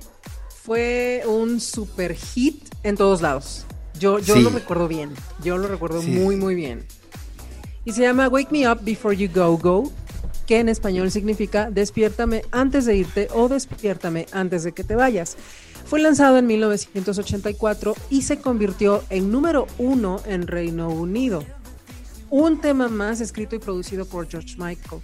[0.63, 3.65] fue un super hit en todos lados.
[3.99, 4.41] Yo, yo Sí.
[4.41, 5.13] lo recuerdo bien.
[5.43, 6.11] Yo lo recuerdo Sí.
[6.11, 6.85] muy, muy bien.
[7.85, 9.91] Y se llama Wake Me Up Before You Go Go,
[10.47, 15.37] que en español significa Despiértame antes de irte o Despiértame antes de que te vayas.
[15.85, 21.43] Fue lanzado en 1984 y se convirtió en número uno en Reino Unido.
[22.31, 25.01] Un tema más escrito y producido por George Michael.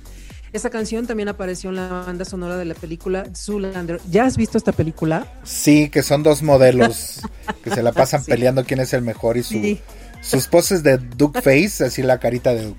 [0.53, 4.01] Esta canción también apareció en la banda sonora de la película Zoolander.
[4.09, 5.31] ¿Ya has visto esta película?
[5.43, 7.21] Sí, que son dos modelos
[7.63, 8.31] que se la pasan Sí.
[8.31, 9.79] peleando quién es el mejor y su, Sí.
[10.21, 12.73] Sus poses de Duke Face, así la carita de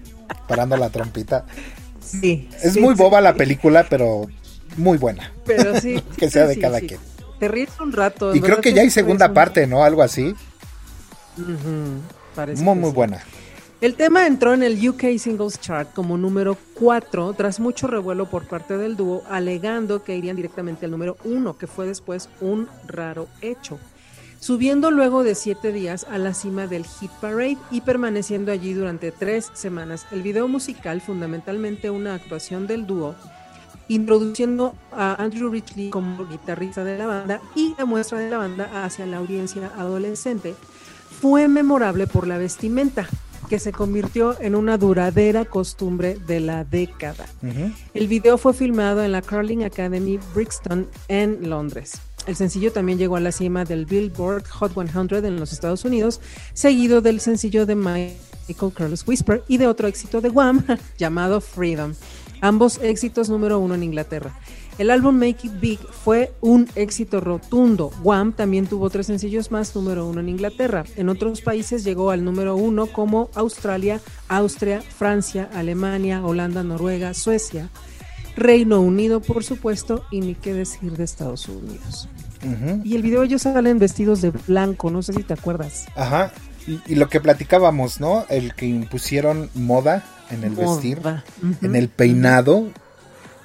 [0.49, 1.45] parando la trompita.
[2.01, 2.49] Sí.
[2.63, 4.27] Es sí, muy sí, boba la película, pero
[4.77, 5.33] muy buena.
[5.47, 6.03] Pero sí.
[6.17, 7.01] que sea de cada quien.
[7.39, 8.35] Te ríes un rato.
[8.35, 9.83] Y creo que ya hay segunda un- parte, ¿no?
[9.85, 10.35] Algo así.
[12.35, 13.21] Parece Muy, muy buena.
[13.81, 18.47] El tema entró en el UK Singles Chart como número 4 tras mucho revuelo por
[18.47, 23.27] parte del dúo alegando que irían directamente al número 1, que fue después un raro
[23.41, 23.81] hecho.
[24.43, 29.13] Subiendo luego de 7 días a la cima del Hit Parade y permaneciendo allí durante
[29.13, 30.05] 3 semanas.
[30.11, 33.15] El video musical, fundamentalmente una actuación del dúo,
[33.87, 38.85] introduciendo a Andrew Ridgely como guitarrista de la banda y la muestra de la banda
[38.85, 40.57] hacia la audiencia adolescente,
[41.21, 43.07] fue memorable por la vestimenta,
[43.49, 47.27] que se convirtió en una duradera costumbre de la década.
[47.95, 52.01] El video fue filmado en la Curling Academy Brixton en Londres.
[52.27, 56.21] El sencillo también llegó a la cima del Billboard Hot 100 en los Estados Unidos,
[56.55, 60.65] seguido del sencillo de Michael Carlos Whisper y de otro éxito de Wham
[60.99, 61.95] llamado Freedom,
[62.41, 64.39] ambos éxitos número uno en Inglaterra.
[64.79, 67.93] El álbum Make It Big fue un éxito rotundo.
[68.03, 70.85] Wham también tuvo tres sencillos más número uno en Inglaterra.
[70.97, 77.69] En otros países llegó al número uno como Australia, Austria, Francia, Alemania, Holanda, Noruega, Suecia,
[78.37, 82.09] Reino Unido, por supuesto, y ni qué decir de Estados Unidos.
[82.85, 85.87] Y el video ellos salen vestidos de blanco, no sé si te acuerdas.
[85.95, 86.33] Ajá.
[86.67, 88.25] Y, y lo que platicábamos, ¿no?
[88.29, 90.73] El que impusieron moda en el Moda.
[90.75, 91.67] vestir, Ujú.
[91.67, 92.69] en el peinado.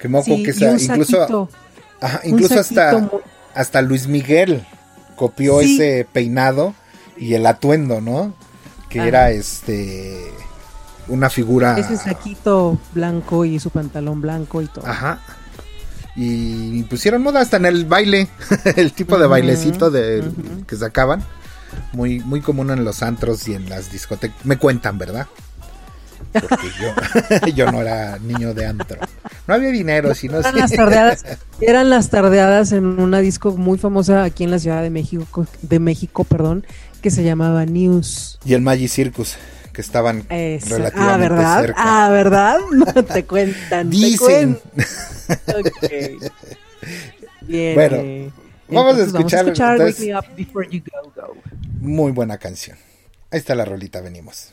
[0.00, 1.48] Que moco Sí, que un incluso, saquito.
[2.00, 3.08] ajá, incluso hasta,
[3.54, 4.64] hasta Luis Miguel
[5.16, 5.74] copió Sí.
[5.74, 6.74] ese peinado
[7.16, 8.34] y el atuendo, ¿no?
[8.88, 9.08] Que Ajá.
[9.08, 10.24] era este
[11.08, 11.78] una figura.
[11.78, 14.86] Ese saquito blanco y su pantalón blanco y todo.
[14.86, 15.20] Ajá.
[16.16, 18.28] Y pusieron moda hasta en el baile,
[18.76, 20.24] el tipo de bailecito de,
[20.66, 21.22] que sacaban.
[21.92, 24.44] Muy, muy común en los antros y en las discotecas.
[24.44, 25.26] Me cuentan, ¿verdad?
[26.32, 28.98] Porque yo, yo no era niño de antro.
[29.46, 31.24] No había dinero, sino Eran las tardeadas,
[31.60, 35.78] eran las tardeadas en una disco muy famosa aquí en la Ciudad de México, de
[35.78, 36.66] México, perdón,
[37.00, 38.38] que se llamaba News.
[38.44, 39.36] Y el Magic Circus,
[39.78, 41.60] que estaban Esa- relativamente Ah, ¿verdad?
[41.60, 41.82] cerca.
[42.06, 42.58] Ah, ¿verdad?
[42.72, 43.88] No te cuentan.
[43.90, 44.58] te Dicen.
[44.58, 45.62] cuentan.
[47.42, 47.74] Bien.
[47.76, 47.96] Bueno,
[48.66, 51.36] vamos a Entonces escuchar, Wake entonces- Me Up Before You Go Go.
[51.80, 52.76] Muy buena canción.
[53.30, 54.52] Ahí está la rolita, venimos.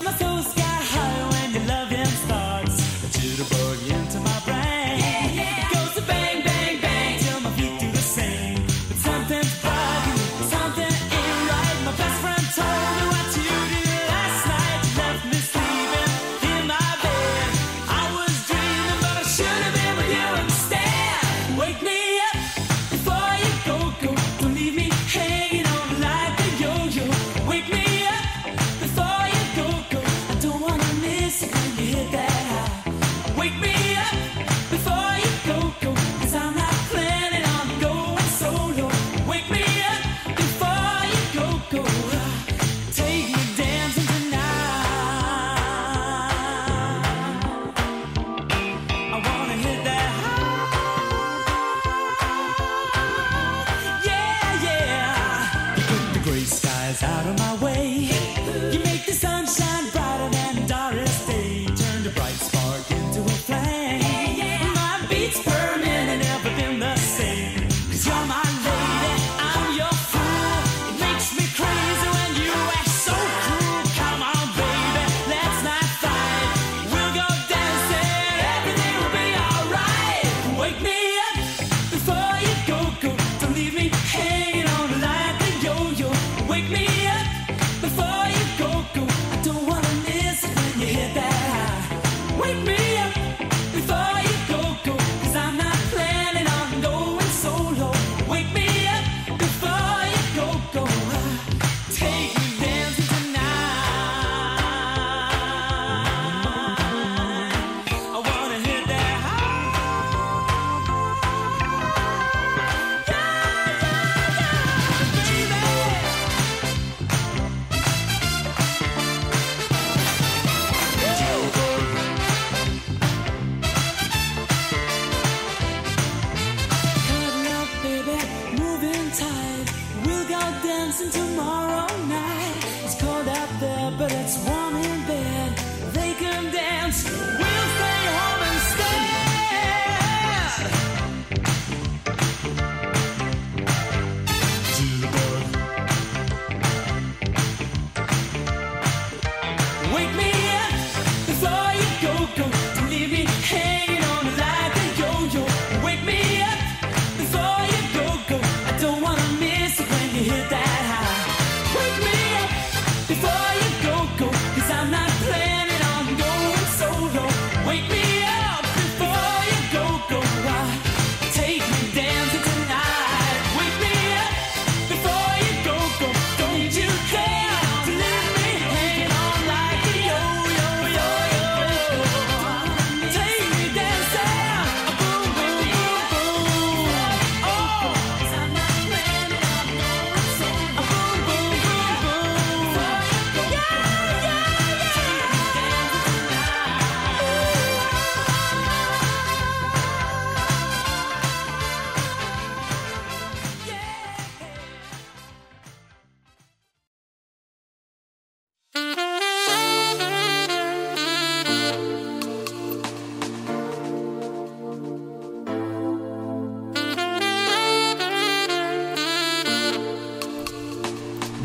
[0.00, 0.77] I'm so scared.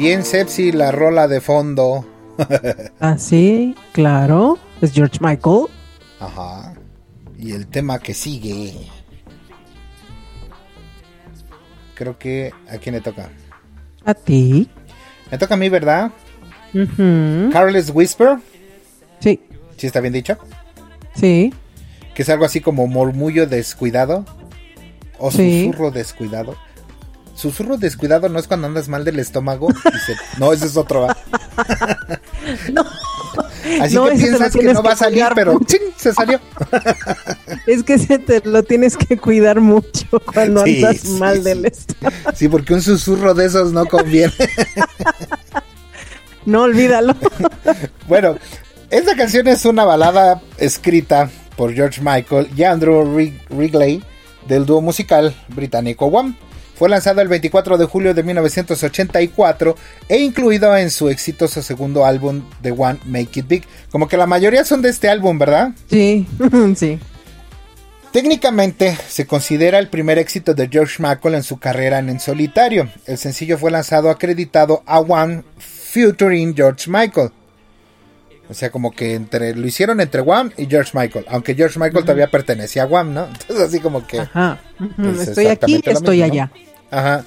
[0.03, 2.05] Bien sepsi la rola de fondo.
[2.99, 4.59] Ah, sí, claro.
[4.81, 5.67] Es George Michael.
[6.19, 6.73] Ajá.
[7.39, 8.73] Y el tema que sigue.
[11.95, 13.29] Creo que a quién le toca.
[14.03, 14.67] A ti.
[15.31, 16.11] Me toca a mí, ¿verdad?
[17.53, 18.39] Careless Whisper.
[19.21, 19.39] Sí.
[19.77, 20.37] ¿Sí está bien dicho?
[21.15, 21.53] Sí.
[22.13, 24.25] Que es algo así como murmullo descuidado.
[25.17, 25.63] O Sí.
[25.67, 26.57] susurro descuidado.
[27.35, 29.69] Susurro descuidado no es cuando andas mal del estómago.
[29.71, 29.73] y
[30.05, 31.01] se- No, ese es otro.
[31.01, 31.17] ¿va?
[33.81, 35.59] Así No, que piensas que no va a salir, pero
[35.97, 36.39] se salió.
[37.67, 41.43] Es que se te lo tienes que cuidar mucho cuando Sí, andas sí, mal sí.
[41.43, 42.15] del estómago.
[42.35, 44.33] Sí, porque un susurro de esos no conviene.
[46.45, 47.15] No olvídalo.
[48.07, 48.37] Bueno,
[48.89, 54.03] esta canción es una balada escrita por George Michael y Andrew Rig- Wrigley
[54.47, 56.35] del dúo musical británico One.
[56.75, 59.75] Fue lanzado el 24 de julio de 1984
[60.09, 63.63] e incluido en su exitoso segundo álbum The One Make It Big.
[63.91, 65.71] Como que la mayoría son de este álbum, ¿verdad?
[65.89, 66.27] Sí,
[66.75, 66.99] sí.
[68.11, 72.87] Técnicamente se considera el primer éxito de George Michael en su carrera en, en solitario.
[73.07, 77.31] El sencillo fue lanzado acreditado a One featuring George Michael.
[78.53, 82.05] O sea, como que entre lo hicieron entre Wham y George Michael, aunque George Michael
[82.05, 83.25] todavía pertenecía a Wham, ¿no?
[83.25, 84.59] Entonces así como que Ajá.
[85.19, 86.31] Es Estoy aquí, estoy mismo, ¿no?
[86.31, 86.51] allá.
[86.91, 87.25] Ajá.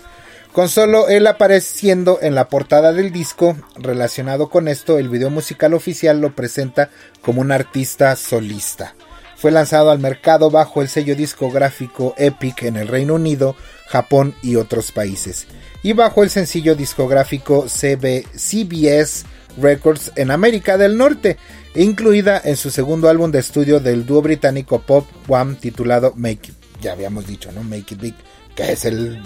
[0.52, 5.74] Con solo él apareciendo en la portada del disco, relacionado con esto, el video musical
[5.74, 6.90] oficial lo presenta
[7.22, 8.94] como un artista solista.
[9.34, 13.56] Fue lanzado al mercado bajo el sello discográfico Epic en el Reino Unido,
[13.88, 15.48] Japón y otros países,
[15.82, 19.26] y bajo el sencillo discográfico CB CBS
[19.60, 21.36] Records en América del Norte,
[21.74, 26.54] incluida en su segundo álbum de estudio del dúo británico Pop One titulado Make It,
[26.80, 27.62] ya habíamos dicho, ¿no?
[27.62, 28.14] Make It Big,
[28.54, 29.22] que es el,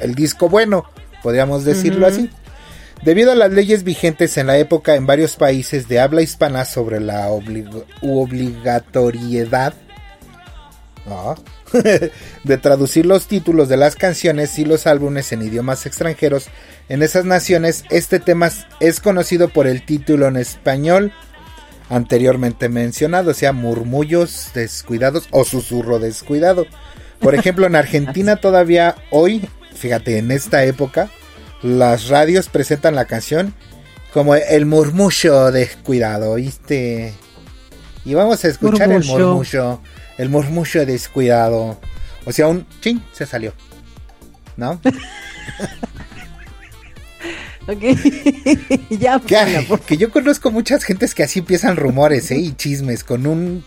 [0.00, 0.84] el disco bueno,
[1.22, 2.30] podríamos decirlo así.
[3.02, 6.98] Debido a las leyes vigentes en la época en varios países de habla hispana sobre
[6.98, 9.74] la oblig- obligatoriedad
[11.06, 11.36] ah,
[12.44, 16.48] de traducir los títulos de las canciones y los álbumes en idiomas extranjeros,
[16.88, 18.50] en esas naciones este tema
[18.80, 21.12] es conocido por el título en español
[21.90, 26.66] anteriormente mencionado, o sea, murmullos descuidados o susurro descuidado.
[27.18, 31.10] Por ejemplo, en Argentina todavía hoy, fíjate, en esta época,
[31.62, 33.54] las radios presentan la canción
[34.12, 37.14] como el murmullo descuidado, ¿viste?
[38.04, 39.80] Y vamos a escuchar el Murmullo.
[40.18, 41.78] El murmullo descuidado.
[42.24, 43.54] O sea, un chin se salió.
[44.56, 44.80] ¿No?
[47.68, 47.82] Ok.
[48.98, 52.38] ya, Que, ay, que yo conozco muchas gentes que así empiezan rumores, ¿eh?
[52.38, 53.62] Y chismes con un...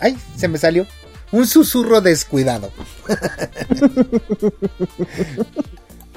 [0.00, 0.86] Ay, se me salió.
[1.32, 2.72] Un susurro descuidado.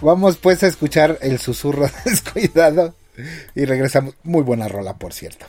[0.02, 2.96] Vamos pues a escuchar el susurro descuidado.
[3.54, 4.16] Y regresamos.
[4.24, 5.46] Muy buena rola, por cierto.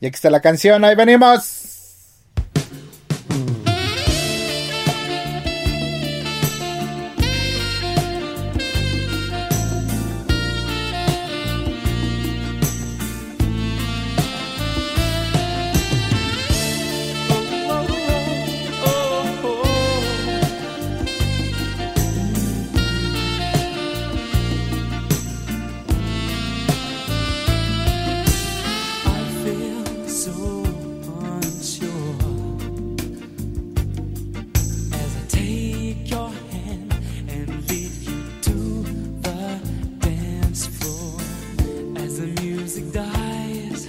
[0.00, 1.59] Y aquí está la canción, ahí venimos.
[42.72, 43.88] Music dies,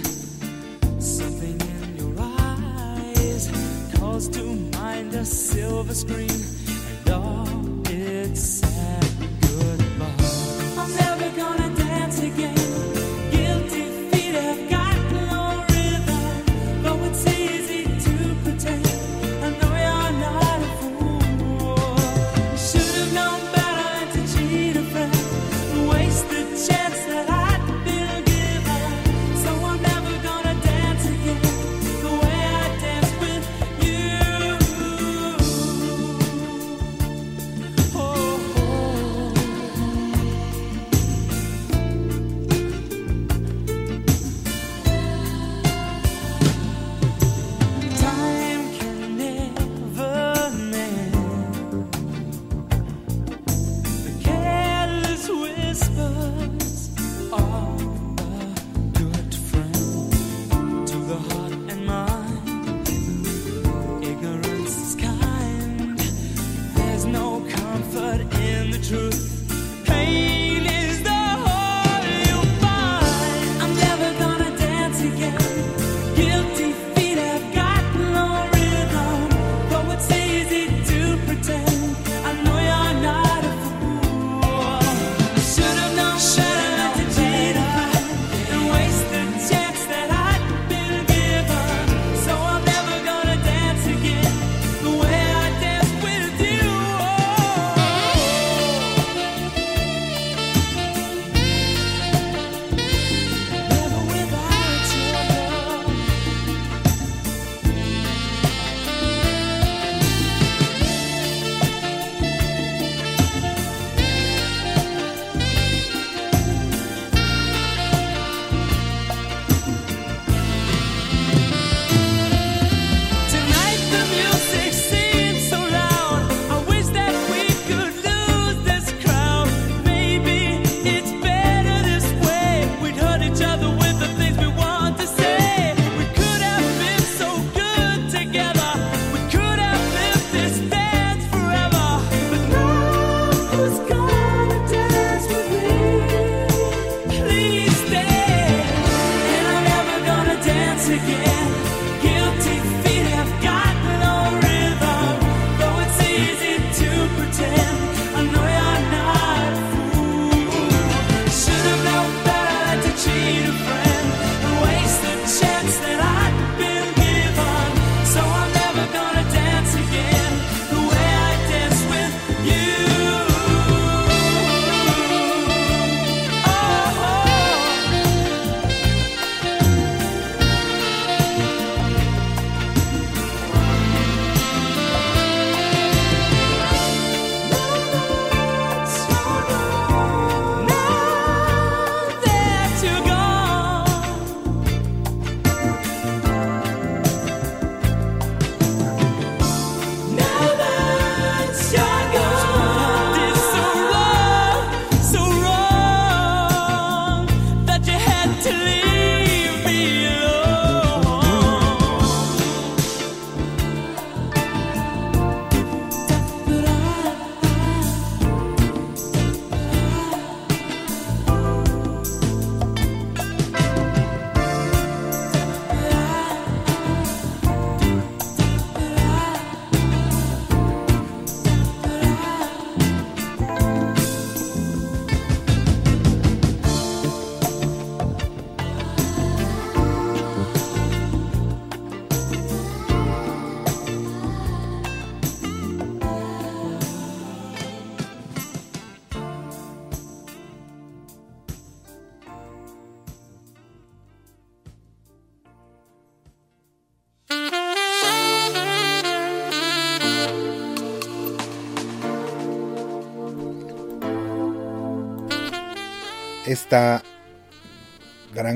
[0.98, 3.48] something in your eyes
[3.94, 4.42] calls to
[4.76, 6.61] mind a silver screen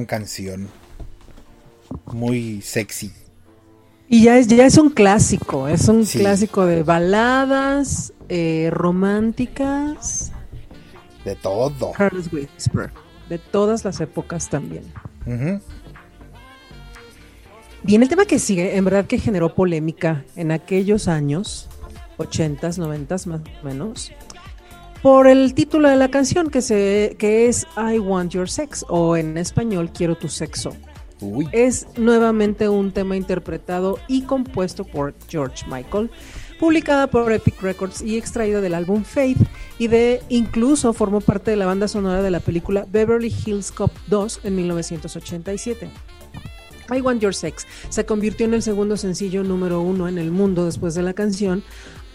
[0.06, 0.68] gran canción.
[2.12, 3.12] Muy sexy.
[4.08, 6.20] Y ya es, ya es un clásico, es un Sí.
[6.20, 10.32] clásico de baladas eh, románticas.
[11.24, 11.92] De todo.
[11.92, 12.90] Carlos Whisper,
[13.28, 14.84] de todas las épocas también.
[17.82, 21.68] Bien, el tema que sigue, en verdad que generó polémica en aquellos años,
[22.18, 24.12] 80s, 90s más o menos,
[25.02, 29.16] por el título de la canción que, se, que es I Want Your Sex o
[29.16, 30.76] en español Quiero tu sexo.
[31.20, 31.48] Uy.
[31.52, 36.10] Es nuevamente un tema interpretado y compuesto por George Michael,
[36.60, 39.38] publicada por Epic Records y extraída del álbum Faith
[39.78, 43.92] y de incluso formó parte de la banda sonora de la película Beverly Hills Cop
[44.08, 45.88] 2 en 1987.
[46.94, 50.64] I Want Your Sex se convirtió en el segundo sencillo número uno en el mundo
[50.64, 51.64] después de la canción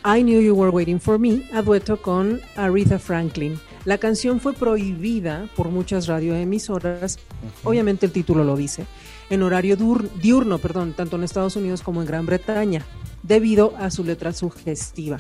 [0.04, 3.60] I Knew You Were Waiting for Me, a dueto con Aretha Franklin.
[3.86, 7.20] La canción fue prohibida por muchas radioemisoras,
[7.64, 8.88] obviamente el título lo dice,
[9.30, 9.78] en horario
[10.20, 12.84] diurno, perdón, tanto en Estados Unidos como en Gran Bretaña,
[13.22, 15.20] debido a su letra sugestiva.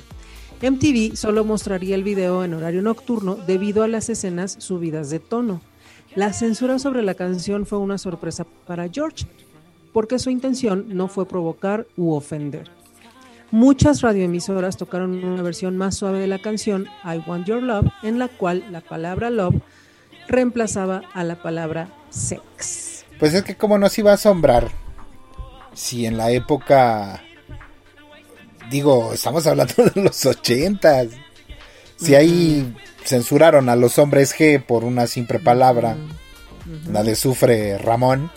[0.63, 5.61] MTV solo mostraría el video en horario nocturno debido a las escenas subidas de tono.
[6.15, 9.27] La censura sobre la canción fue una sorpresa para George,
[9.93, 12.80] porque su intención no fue provocar u ofender.
[13.51, 18.17] Muchas radioemisoras tocaron una versión más suave de la canción I Want Your Love, en
[18.17, 19.55] la cual la palabra love
[20.27, 23.05] reemplazaba a la palabra sex.
[23.19, 24.69] Pues es que como nos iba a asombrar
[25.73, 27.21] si en la época
[28.71, 31.07] digo, estamos hablando de los ochentas.
[31.97, 32.73] Si ahí
[33.03, 35.97] censuraron a los hombres G por una simple palabra,
[36.89, 38.31] la de sufre Ramón,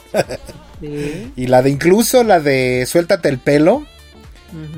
[0.80, 1.32] Sí.
[1.36, 3.86] y la de incluso la de suéltate el pelo,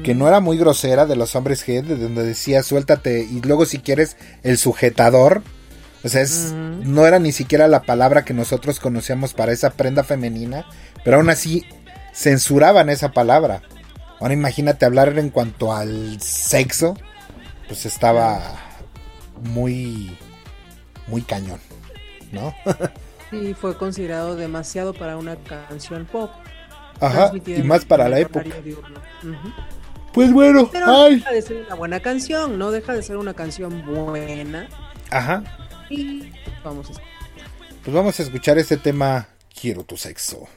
[0.03, 3.67] que no era muy grosera de los hombres G, de donde decía suéltate y luego
[3.67, 5.43] si quieres el sujetador.
[6.05, 10.05] O sea, es- no era ni siquiera la palabra que nosotros conocíamos para esa prenda
[10.05, 10.65] femenina,
[11.05, 11.65] pero aún así
[12.13, 13.63] censuraban esa palabra.
[14.21, 16.97] Ahora imagínate hablar en cuanto al sexo,
[17.69, 18.41] pues estaba
[19.43, 20.17] muy,
[21.07, 21.61] muy cañón,
[22.33, 22.55] ¿no?
[23.29, 26.31] Sí, fue considerado demasiado para una canción pop.
[27.01, 28.51] Ajá, y más para la época.
[30.13, 31.17] Pues bueno, Pero ay.
[31.17, 34.69] no deja de ser una buena canción, no deja de ser una canción buena.
[35.11, 35.45] Ajá,
[35.91, 36.33] Y
[36.65, 36.95] vamos a
[37.87, 39.29] pues vamos a escuchar este tema,
[39.61, 40.49] Quiero tu sexo.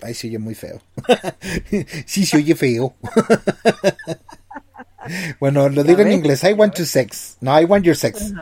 [0.00, 0.80] Ahí se oye muy feo.
[2.06, 2.94] sí, se oye feo.
[5.40, 6.44] bueno, lo digo en inglés.
[6.44, 7.36] I want to sex.
[7.40, 8.32] No, I want your sex.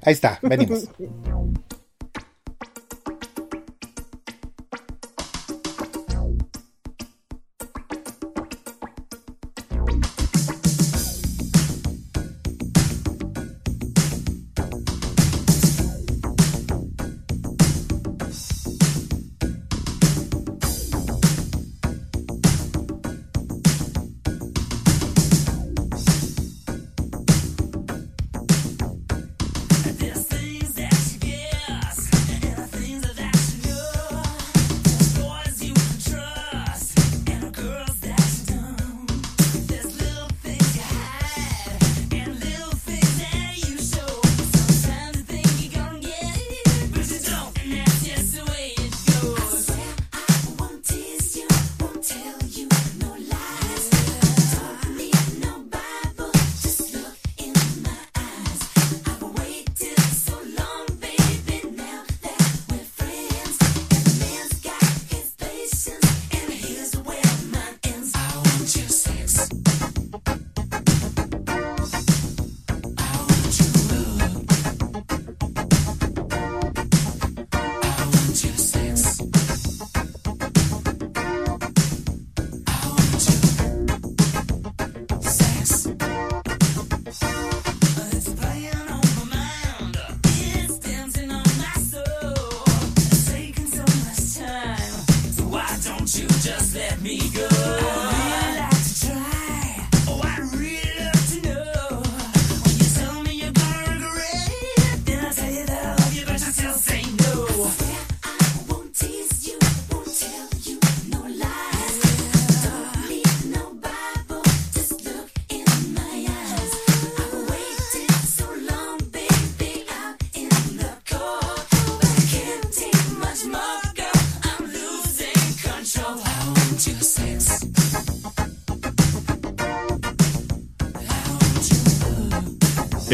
[0.00, 0.88] Ahí está, venimos.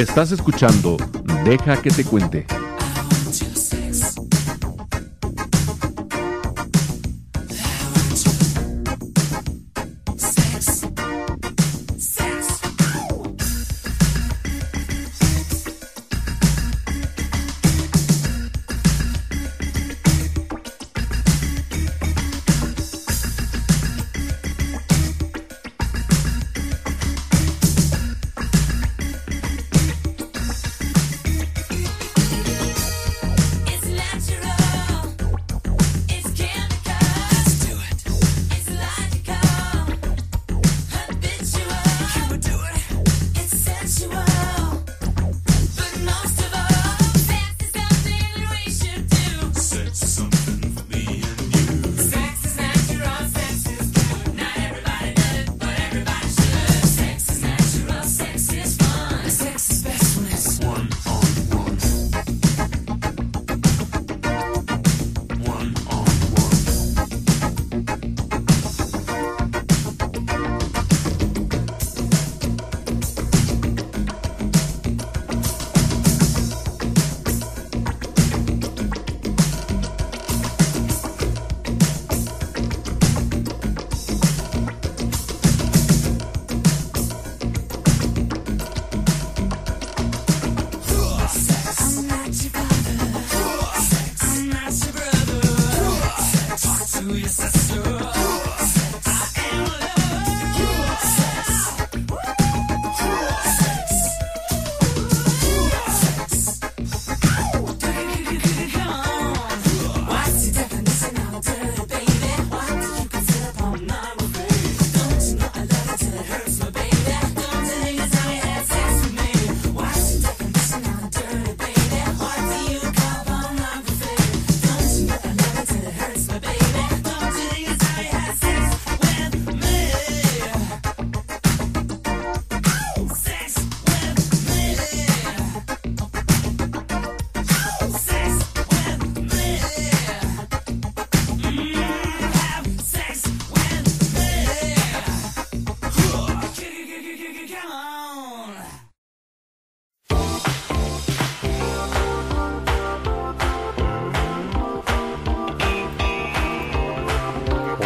[0.00, 0.96] Estás escuchando
[1.44, 2.46] Deja que te cuente.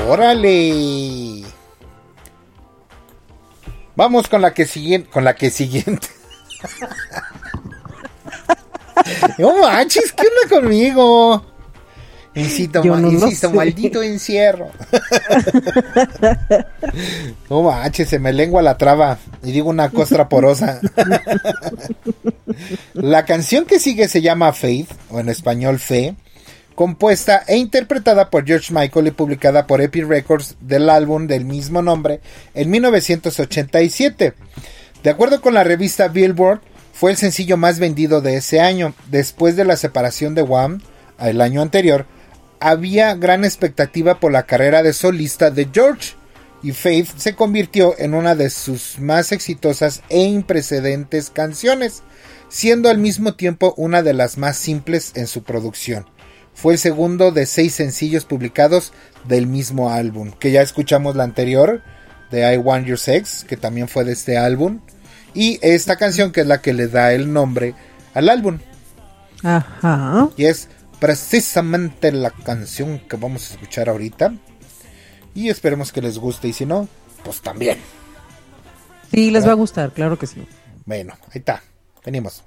[0.08, 1.42] Órale.
[3.96, 6.08] Vamos con la que siguiente, con la que siguiente.
[9.38, 11.44] no manches, ¿qué onda conmigo?
[12.36, 14.68] Insisto, ma- no insisto, maldito encierro.
[17.48, 20.80] no manches, se me lengua la traba y digo una costra porosa.
[22.94, 26.16] la canción que sigue se llama Faith, o en español Fe,
[26.74, 31.82] compuesta e interpretada por George Michael y publicada por Epic Records del álbum del mismo
[31.82, 32.20] nombre
[32.54, 34.34] en 1987.
[35.02, 36.60] De acuerdo con la revista Billboard,
[36.92, 38.94] fue el sencillo más vendido de ese año.
[39.10, 40.80] Después de la separación de Wham
[41.18, 42.06] el año anterior,
[42.60, 46.14] había gran expectativa por la carrera de solista de George
[46.62, 52.02] y Faith se convirtió en una de sus más exitosas e imprecedentes canciones,
[52.48, 56.06] siendo al mismo tiempo una de las más simples en su producción.
[56.54, 58.92] Fue el segundo de seis sencillos publicados
[59.24, 61.82] del mismo álbum, que ya escuchamos la anterior,
[62.30, 64.80] de I Want Your Sex, que también fue de este álbum,
[65.34, 67.74] y esta canción que es la que le da el nombre
[68.14, 68.58] al álbum.
[69.42, 70.30] Ajá.
[70.36, 70.68] Y es
[71.00, 74.32] precisamente la canción que vamos a escuchar ahorita.
[75.34, 76.48] Y esperemos que les guste.
[76.48, 76.88] Y si no,
[77.24, 77.78] pues también.
[79.10, 80.46] Sí, les va a gustar, claro que sí.
[80.86, 81.62] Bueno, ahí está.
[82.04, 82.42] Venimos.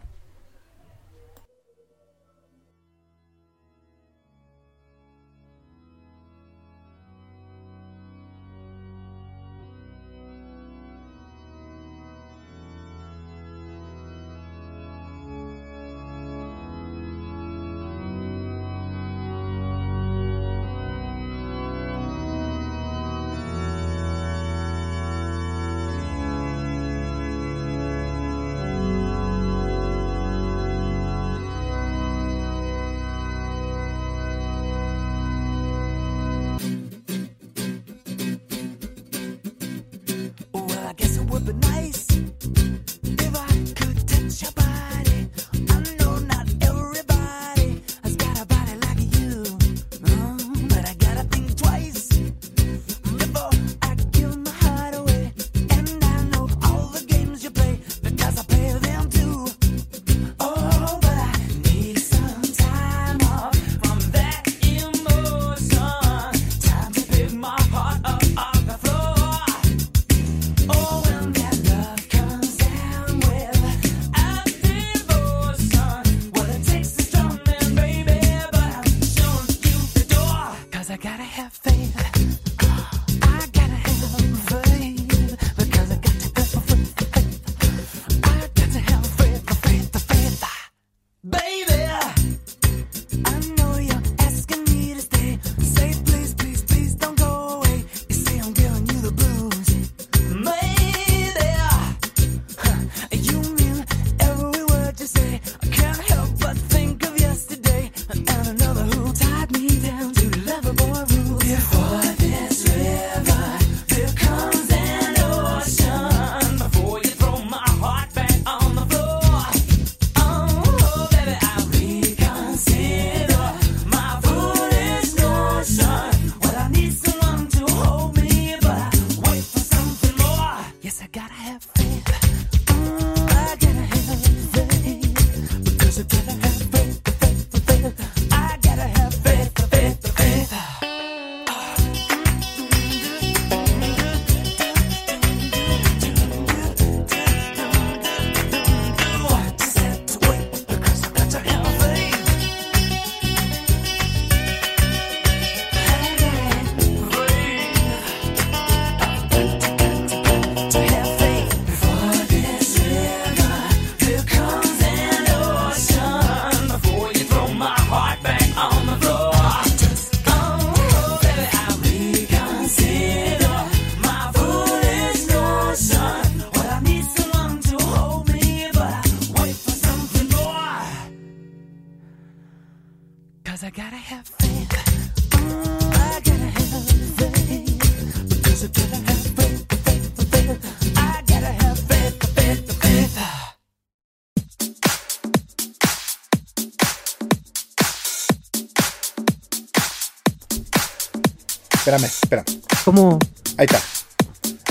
[202.97, 203.19] ¿Cómo?
[203.57, 203.79] Ahí está.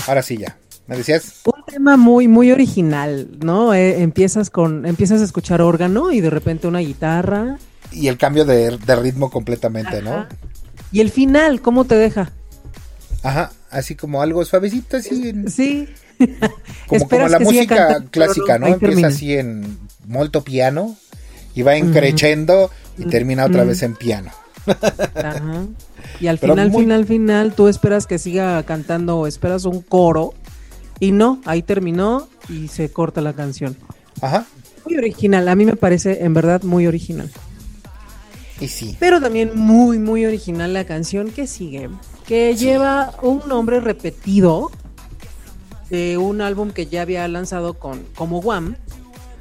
[0.08, 0.56] Ahora sí ya.
[0.88, 1.42] ¿Me decías?
[1.44, 3.72] Un tema muy, muy original, ¿no?
[3.72, 7.58] Eh, empiezas con, empiezas a escuchar órgano y de repente una guitarra.
[7.92, 10.26] Y el cambio de, de ritmo completamente, ¿no?
[10.90, 12.32] Y el final, ¿cómo te deja?
[13.22, 15.28] Ajá, así como algo suavecito, así.
[15.28, 15.88] en- Sí.
[16.88, 18.66] Como, como la música cantando, clásica, ¿no?
[18.68, 19.08] Empieza termina.
[19.08, 20.96] así en molto piano
[21.54, 24.30] y va encrechendo y termina otra vez en piano.
[25.14, 25.66] Ajá.
[26.20, 29.80] Y al Pero final, muy- final, final, tú esperas que siga cantando o esperas un
[29.82, 30.34] coro.
[30.98, 33.76] Y no, ahí terminó y se corta la canción.
[34.22, 34.46] Ajá.
[34.86, 37.30] Muy original, a mí me parece en verdad muy original.
[38.60, 38.96] Y sí.
[38.98, 41.90] Pero también muy, muy original la canción que sigue,
[42.26, 44.70] que lleva un nombre repetido
[45.90, 48.76] de un álbum que ya había lanzado con como Wham,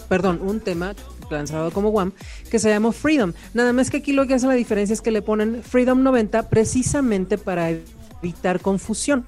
[0.10, 0.94] perdón, un tema
[1.30, 2.14] lanzado como Wham,
[2.50, 3.34] que se llama Freedom.
[3.54, 6.50] Nada más que aquí lo que hace la diferencia es que le ponen Freedom 90
[6.50, 7.72] precisamente para
[8.22, 9.26] evitar confusión.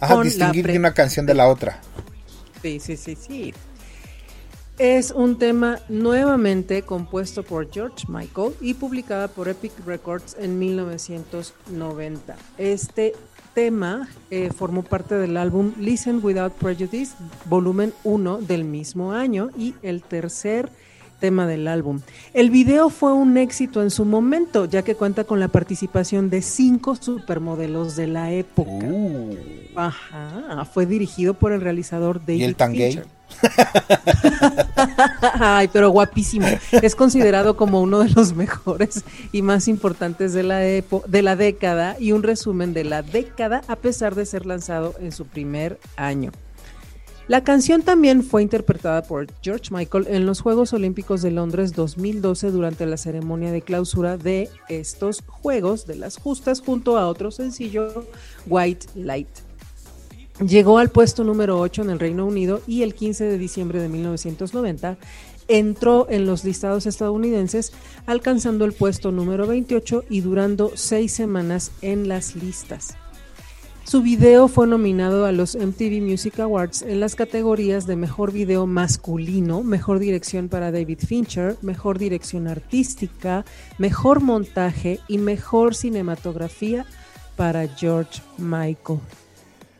[0.00, 1.80] Ajá, distinguir de una canción de la otra.
[2.62, 3.54] Sí, sí, sí, sí.
[4.78, 12.36] Es un tema nuevamente compuesto por George Michael y publicada por Epic Records en 1990.
[12.58, 13.12] Este
[13.54, 19.74] tema eh, formó parte del álbum Listen Without Prejudice, volumen 1 del mismo año y
[19.82, 20.70] el tercer
[21.18, 22.00] tema del álbum.
[22.34, 26.42] El video fue un éxito en su momento, ya que cuenta con la participación de
[26.42, 28.86] cinco supermodelos de la época.
[29.76, 32.40] Ajá, fue dirigido por el realizador David Uh.
[32.40, 32.92] ¿Y el tan gay?
[32.92, 33.18] Fincher.
[35.40, 36.46] Ay, pero guapísimo.
[36.72, 41.36] Es considerado como uno de los mejores y más importantes de la, epo- de la
[41.36, 45.78] década y un resumen de la década a pesar de ser lanzado en su primer
[45.96, 46.32] año.
[47.28, 52.50] La canción también fue interpretada por George Michael en los Juegos Olímpicos de Londres 2012
[52.50, 58.06] durante la ceremonia de clausura de estos Juegos de las Justas junto a otro sencillo,
[58.46, 59.28] White Light.
[60.40, 63.90] Llegó al puesto número 8 en el Reino Unido y el 15 de diciembre de
[63.90, 64.96] 1990
[65.48, 67.72] entró en los listados estadounidenses,
[68.06, 72.96] alcanzando el puesto número 28 y durando seis semanas en las listas.
[73.88, 78.66] Su video fue nominado a los MTV Music Awards en las categorías de Mejor Video
[78.66, 83.46] Masculino, Mejor Dirección para David Fincher, Mejor Dirección Artística,
[83.78, 86.84] Mejor Montaje y Mejor Cinematografía
[87.34, 89.00] para George Michael.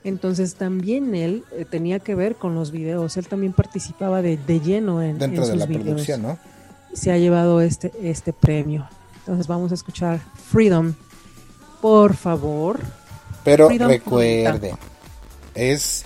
[0.04, 4.60] Entonces también él eh, tenía que ver con los videos, él también participaba de, de
[4.60, 5.84] lleno en, Dentro en de sus la videos.
[5.84, 6.38] producción, ¿no?
[6.94, 8.88] Se ha llevado este, este premio.
[9.18, 10.94] Entonces vamos a escuchar Freedom.
[11.82, 12.80] Por favor.
[13.50, 14.74] Pero Freedom recuerde,
[15.54, 16.04] es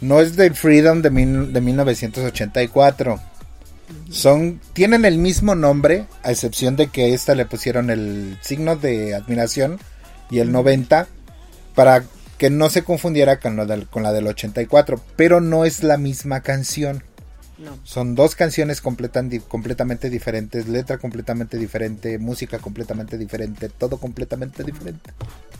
[0.00, 3.20] no es de Freedom de, mil- de 1984.
[4.10, 9.14] Son tienen el mismo nombre, a excepción de que esta le pusieron el signo de
[9.14, 9.78] admiración
[10.30, 11.06] y el 90
[11.74, 12.04] para
[12.38, 15.96] que no se confundiera con, lo del- con la del 84, pero no es la
[15.98, 17.04] misma canción.
[17.64, 17.78] No.
[17.84, 24.64] Son dos canciones completan- di- completamente diferentes, letra completamente diferente, música completamente diferente, todo completamente
[24.64, 25.10] diferente.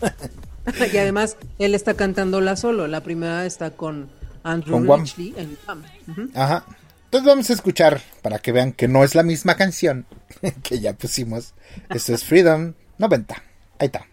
[0.93, 2.87] y además él está cantándola solo.
[2.89, 4.09] La primera está con
[4.43, 5.01] Andrew Con.
[5.01, 5.83] Ridgely en Wham.
[6.09, 6.29] Ujú.
[6.35, 6.65] Ajá.
[7.05, 10.07] Entonces vamos a escuchar para que vean que no es la misma canción
[10.63, 11.53] que ya pusimos.
[11.91, 13.35] Esto es Freedom 90.
[13.79, 14.07] Ahí está.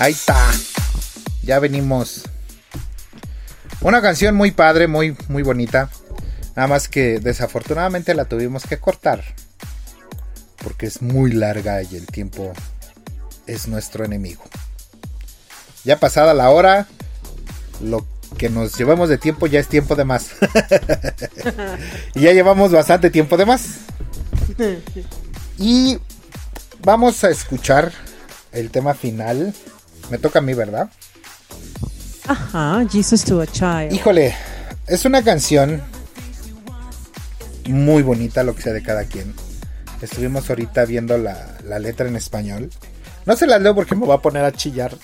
[0.00, 0.50] Ahí está.
[1.42, 2.22] Ya venimos.
[3.82, 5.90] Una canción muy padre, muy, muy bonita.
[6.56, 9.22] Nada más que desafortunadamente la tuvimos que cortar.
[10.64, 12.54] Porque es muy larga y el tiempo
[13.46, 14.42] es nuestro enemigo.
[15.84, 16.86] Ya pasada la hora,
[17.82, 18.06] lo
[18.38, 20.30] que nos llevamos de tiempo ya es tiempo de más.
[22.14, 23.64] y ya llevamos bastante tiempo de más.
[25.58, 25.98] Y
[26.82, 27.92] vamos a escuchar
[28.50, 29.54] el tema final.
[30.10, 30.90] Me toca a mí, ¿verdad?
[32.26, 33.92] Ajá, Jesus to a Child.
[33.92, 34.34] Híjole,
[34.86, 35.82] es una canción
[37.66, 39.34] muy bonita, lo que sea de cada quien.
[40.02, 42.70] Estuvimos ahorita viendo la, la letra en español.
[43.26, 44.96] No se la leo porque me va a poner a chillar.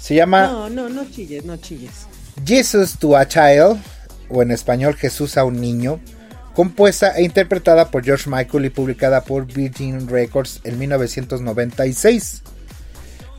[0.00, 2.06] Se llama No, no, no chilles, no chilles.
[2.44, 3.78] Jesus to a Child,
[4.28, 6.00] o en español Jesús a un niño,
[6.54, 12.42] compuesta e interpretada por George Michael y publicada por Virgin Records en 1996.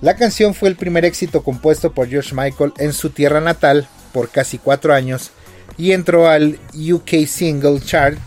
[0.01, 4.29] La canción fue el primer éxito compuesto por George Michael en su tierra natal por
[4.29, 5.29] casi cuatro años
[5.77, 8.17] y entró al UK Single Chart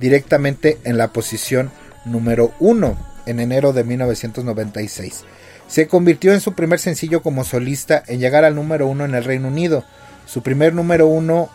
[0.00, 1.70] directamente en la posición
[2.04, 5.24] número uno en enero de 1996.
[5.68, 9.22] Se convirtió en su primer sencillo como solista en llegar al número uno en el
[9.22, 9.84] Reino Unido,
[10.26, 11.48] su primer número uno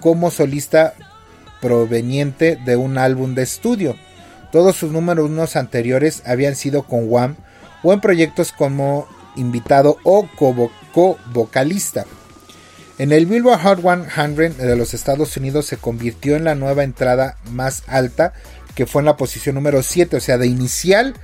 [0.00, 0.94] como solista
[1.60, 3.94] proveniente de un álbum de estudio.
[4.50, 7.36] Todos sus números anteriores habían sido con Wham
[7.86, 9.06] o en proyectos como
[9.36, 10.26] invitado o
[10.92, 12.04] co-vocalista.
[12.98, 17.36] En el Billboard Hot 100 de los Estados Unidos se convirtió en la nueva entrada
[17.50, 18.32] más alta,
[18.74, 21.14] que fue en la posición número 7, o sea, de inicial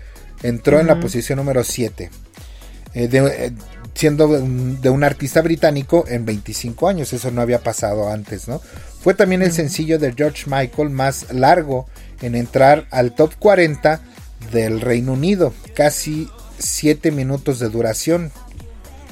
[0.43, 2.10] entró en la posición número 7,
[2.94, 3.52] eh, de- eh,
[3.94, 8.60] siendo un- de un artista británico en 25 años, eso no había pasado antes, ¿no?
[9.02, 11.86] Fue también el sencillo de George Michael más largo
[12.20, 14.01] en entrar al top 40
[14.52, 16.28] del Reino Unido, casi
[16.64, 18.32] 7 minutos de duración.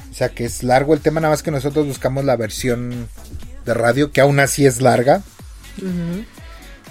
[0.09, 3.07] O sea que es largo el tema, nada más que nosotros buscamos la versión
[3.65, 5.21] de radio, que aún así es larga.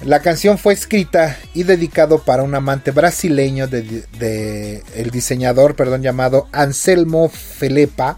[0.05, 6.01] La canción fue escrita y dedicado para un amante brasileño de, de- el diseñador, perdón,
[6.03, 8.17] llamado Anselmo Felepa,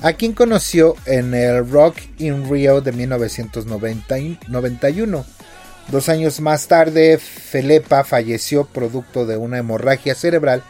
[0.00, 5.24] a quien conoció en el Rock in Rio de 1991.
[5.88, 10.62] Dos años más tarde, Felepa falleció producto de una hemorragia cerebral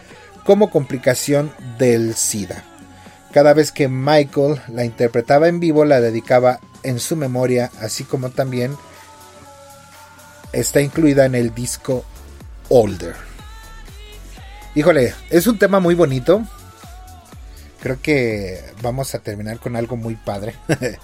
[0.49, 2.65] como complicación del SIDA.
[3.35, 8.31] Cada vez que Michael la interpretaba en vivo, la dedicaba en su memoria, así como
[8.31, 8.75] también
[10.55, 12.03] está incluida en el disco
[12.71, 13.15] Older.
[14.75, 16.43] Híjole, es un tema muy bonito.
[17.83, 20.55] Creo que vamos a terminar con algo muy padre.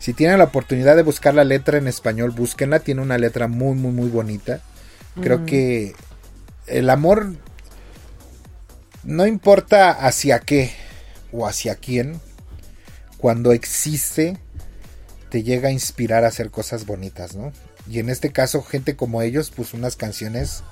[0.00, 2.80] si tienen la oportunidad de buscar la letra en español, búsquenla.
[2.80, 4.58] Tiene una letra muy, muy, muy bonita.
[5.22, 5.46] Creo Mm.
[5.46, 5.94] que
[6.66, 7.36] el amor
[9.04, 10.72] no importa hacia qué
[11.32, 12.20] o hacia quién,
[13.18, 14.36] cuando existe,
[15.30, 17.52] te llega a inspirar a hacer cosas bonitas, ¿no?
[17.88, 20.62] Y en este caso, gente como ellos, pues unas canciones.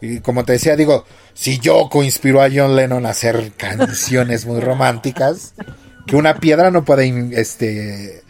[0.00, 1.04] Y como te decía, digo,
[1.34, 5.54] si Yoko inspiró a John Lennon a hacer canciones muy románticas,
[6.06, 8.22] que una piedra no puede este,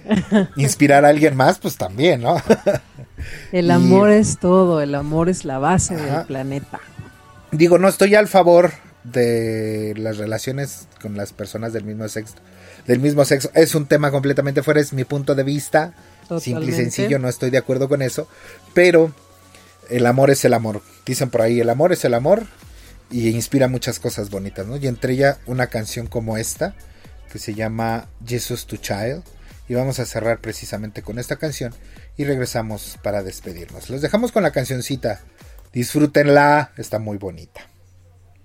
[0.56, 2.36] inspirar a alguien más, pues también, ¿no?
[3.52, 6.18] El Y- amor es todo, el amor es la base Ajá.
[6.18, 6.80] del planeta.
[7.52, 8.72] Digo, no estoy al favor
[9.04, 12.34] de las relaciones con las personas del mismo sexo.
[12.86, 13.50] Del mismo sexo.
[13.54, 15.94] Es un tema completamente fuera, es mi punto de vista.
[16.40, 18.28] Simple y sencillo, no estoy de acuerdo con eso.
[18.74, 19.12] Pero
[19.90, 20.82] el amor es el amor.
[21.04, 22.44] Dicen por ahí, el amor es el amor.
[23.10, 24.76] Y inspira muchas cosas bonitas, ¿no?
[24.76, 26.74] Y entre ella una canción como esta,
[27.30, 29.22] que se llama Jesus to Child.
[29.68, 31.74] Y vamos a cerrar precisamente con esta canción.
[32.16, 33.90] Y regresamos para despedirnos.
[33.90, 35.20] Los dejamos con la cancioncita.
[35.72, 37.60] Disfrútenla, está muy bonita.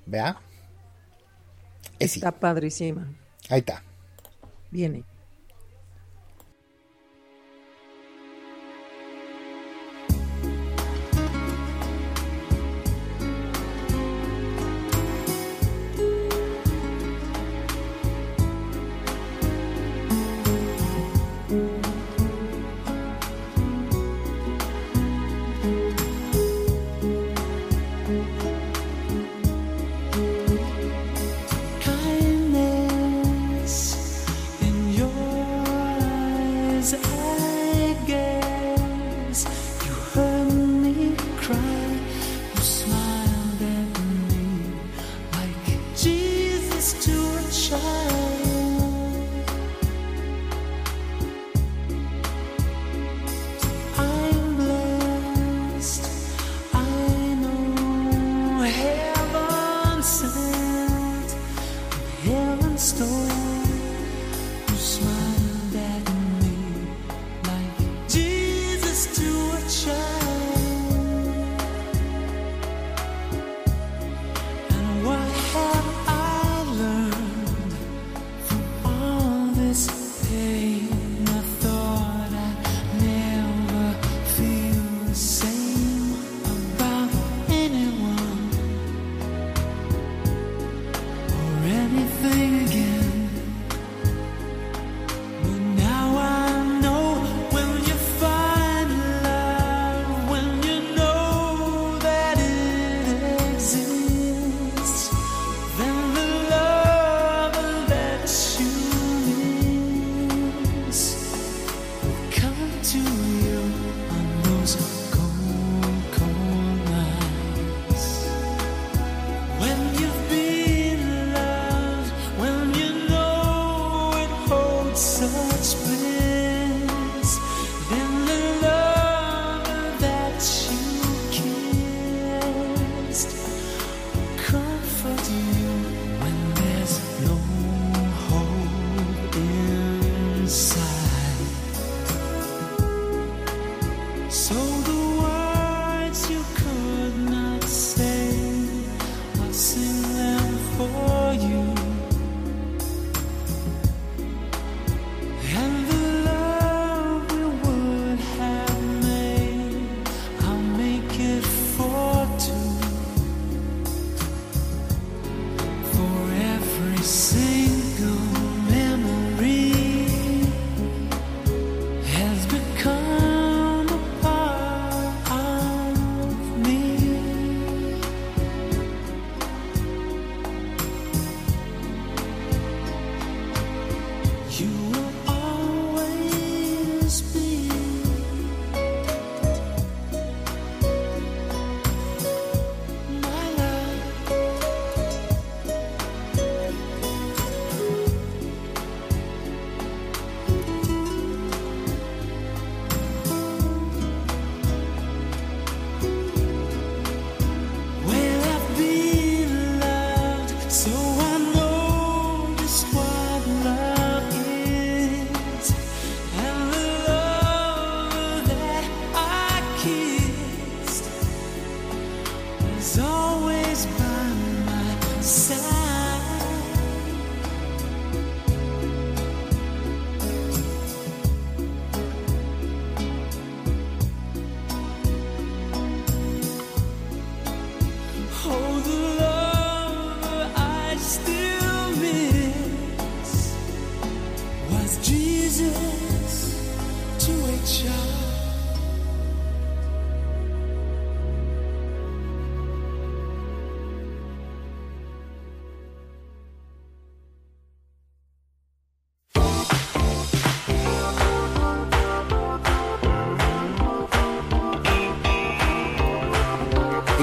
[0.06, 0.38] ¿Vea?
[2.00, 3.08] Está padrísima.
[3.50, 3.84] Ahí está.
[4.72, 5.04] Viene.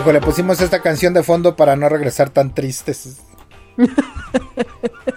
[0.05, 3.17] Híjole, pusimos esta canción de fondo para no regresar tan tristes.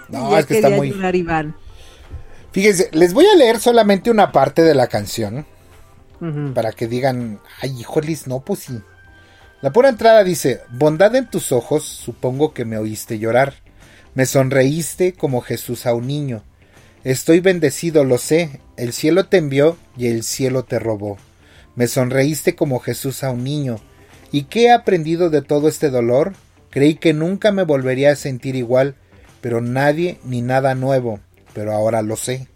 [0.08, 1.18] No, es que está quería muy.
[1.18, 1.58] Iván.
[2.54, 5.46] Fíjense, les voy a leer solamente una parte de la canción
[6.56, 8.80] para que digan, ay, híjoles, no, pues sí.
[9.62, 13.56] La pura entrada dice, bondad en tus ojos, supongo que me oíste llorar.
[14.16, 16.44] Me sonreíste como Jesús a un niño.
[17.04, 21.18] Estoy bendecido, lo sé, el cielo te envió y el cielo te robó.
[21.76, 23.82] Me sonreíste como Jesús a un niño.
[24.32, 26.34] ¿Y qué he aprendido de todo este dolor?
[26.70, 28.96] Creí que nunca me volvería a sentir igual,
[29.42, 31.20] pero nadie ni nada nuevo,
[31.54, 32.48] pero ahora lo sé.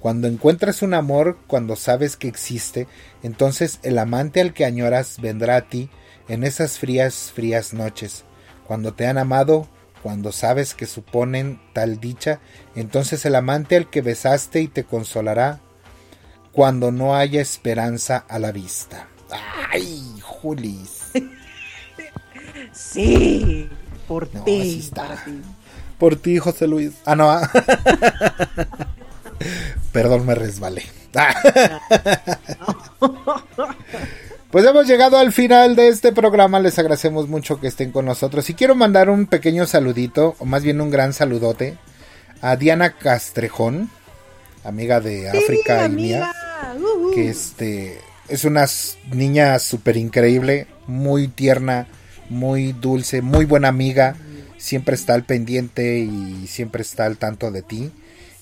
[0.00, 2.86] Cuando encuentras un amor, cuando sabes que existe,
[3.22, 5.90] entonces el amante al que añoras vendrá a ti
[6.28, 8.24] en esas frías, frías noches.
[8.66, 9.68] Cuando te han amado,
[10.02, 12.40] cuando sabes que suponen tal dicha,
[12.74, 15.60] entonces el amante al que besaste y te consolará
[16.52, 19.08] cuando no haya esperanza a la vista.
[19.72, 21.02] ¡Ay, Julis!
[22.72, 23.68] Sí,
[24.06, 24.78] por No, ti.
[24.80, 25.24] está.
[25.98, 26.92] Por ti, José Luis.
[27.04, 27.30] Ah, no.
[27.30, 27.50] ah.
[29.92, 30.82] Perdón, me resbalé.
[34.50, 36.60] Pues hemos llegado al final de este programa.
[36.60, 38.48] Les agradecemos mucho que estén con nosotros.
[38.48, 41.76] Y quiero mandar un pequeño saludito, o más bien un gran saludote,
[42.40, 43.90] a Diana Castrejón,
[44.64, 46.32] amiga de África y mía.
[47.12, 48.66] Que este es una
[49.12, 51.86] niña súper increíble, muy tierna,
[52.28, 54.16] muy dulce, muy buena amiga.
[54.58, 57.92] Siempre está al pendiente y siempre está al tanto de ti.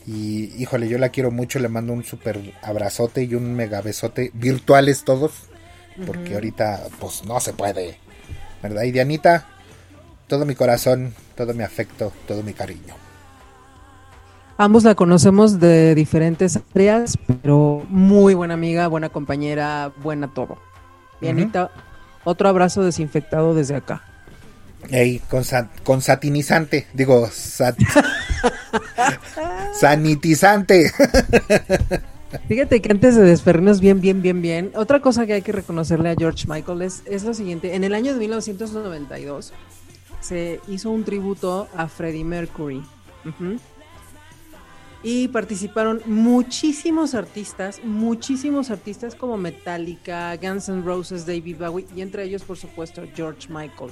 [0.07, 4.31] Y híjole, yo la quiero mucho, le mando un súper abrazote y un mega besote,
[4.35, 5.33] virtuales todos,
[6.07, 7.99] porque ahorita pues no se puede,
[8.63, 8.83] ¿verdad?
[8.83, 9.49] Y Dianita,
[10.29, 13.04] todo mi corazón, todo mi afecto, todo mi cariño.
[14.57, 20.59] Ambos la conocemos de diferentes áreas, pero muy buena amiga, buena compañera, buena todo.
[21.21, 21.71] Dianita,
[22.25, 24.03] otro abrazo desinfectado desde acá.
[24.91, 27.79] Ey, con, sa- con satinizante, digo, sat-
[29.73, 30.91] sanitizante.
[32.49, 36.11] Fíjate que antes de despedirnos bien, bien, bien, bien, otra cosa que hay que reconocerle
[36.11, 37.75] a George Michael es, es lo siguiente.
[37.77, 39.53] En el año de 1992
[40.21, 42.83] se hizo un tributo a Freddie Mercury.
[43.25, 43.59] Ujú.
[45.05, 52.25] Y participaron muchísimos artistas, muchísimos artistas como Metallica, Guns N' Roses, David Bowie y entre
[52.25, 53.91] ellos, por supuesto, George Michael.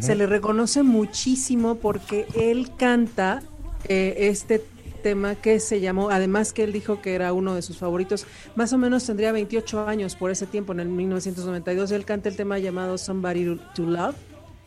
[0.00, 3.42] Se le reconoce muchísimo porque él canta
[3.88, 4.64] eh, este
[5.02, 8.26] tema que se llamó, además que él dijo que era uno de sus favoritos,
[8.56, 12.36] más o menos tendría 28 años por ese tiempo, en el 1992, él canta el
[12.36, 14.16] tema llamado Somebody to Love.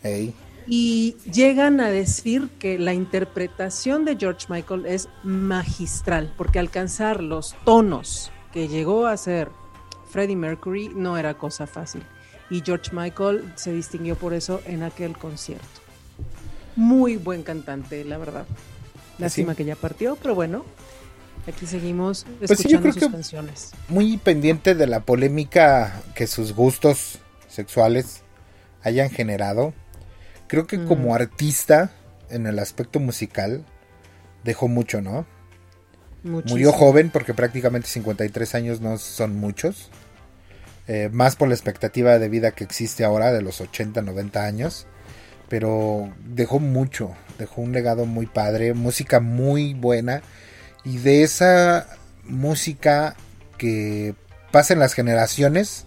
[0.03, 0.33] Ey.
[0.67, 7.55] Y llegan a decir que la interpretación de George Michael es magistral, porque alcanzar los
[7.63, 9.49] tonos que llegó a ser
[10.09, 12.03] Freddie Mercury no era cosa fácil.
[12.49, 15.65] Y George Michael se distinguió por eso en aquel concierto.
[16.75, 18.45] Muy buen cantante, la verdad.
[19.19, 20.63] Lástima que ya partió, pero bueno,
[21.47, 23.71] aquí seguimos Pues sí, escuchando yo creo sus que canciones.
[23.89, 28.21] muy pendiente de la polémica que sus gustos sexuales
[28.83, 29.73] hayan generado.
[30.47, 30.87] Creo que Mm.
[30.87, 31.91] como artista,
[32.29, 33.65] en el aspecto musical,
[34.43, 35.25] dejó mucho, ¿no?
[36.23, 36.55] Muchísimo.
[36.55, 39.89] Murió joven porque prácticamente 53 años no son muchos.
[40.87, 44.87] Eh, más por la expectativa de vida que existe ahora de los 80, 90 años.
[45.49, 50.21] Pero dejó mucho, dejó un legado muy padre, música muy buena.
[50.83, 51.87] Y de esa
[52.23, 53.15] música
[53.57, 54.15] que
[54.51, 55.85] pasa en las generaciones,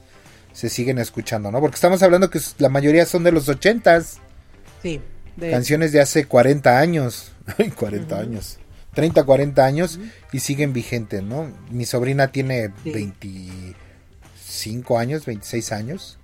[0.52, 1.60] se siguen escuchando, ¿no?
[1.60, 4.18] Porque estamos hablando que la mayoría son de los 80s.
[4.82, 5.00] Sí.
[5.36, 7.32] de- Canciones de hace 40 años.
[7.58, 8.58] Ay, 40 años.
[8.94, 10.00] 30, 40 años
[10.32, 11.50] y siguen vigentes, ¿no?
[11.70, 12.90] Mi sobrina tiene Sí.
[12.90, 16.18] 25 años, 26 años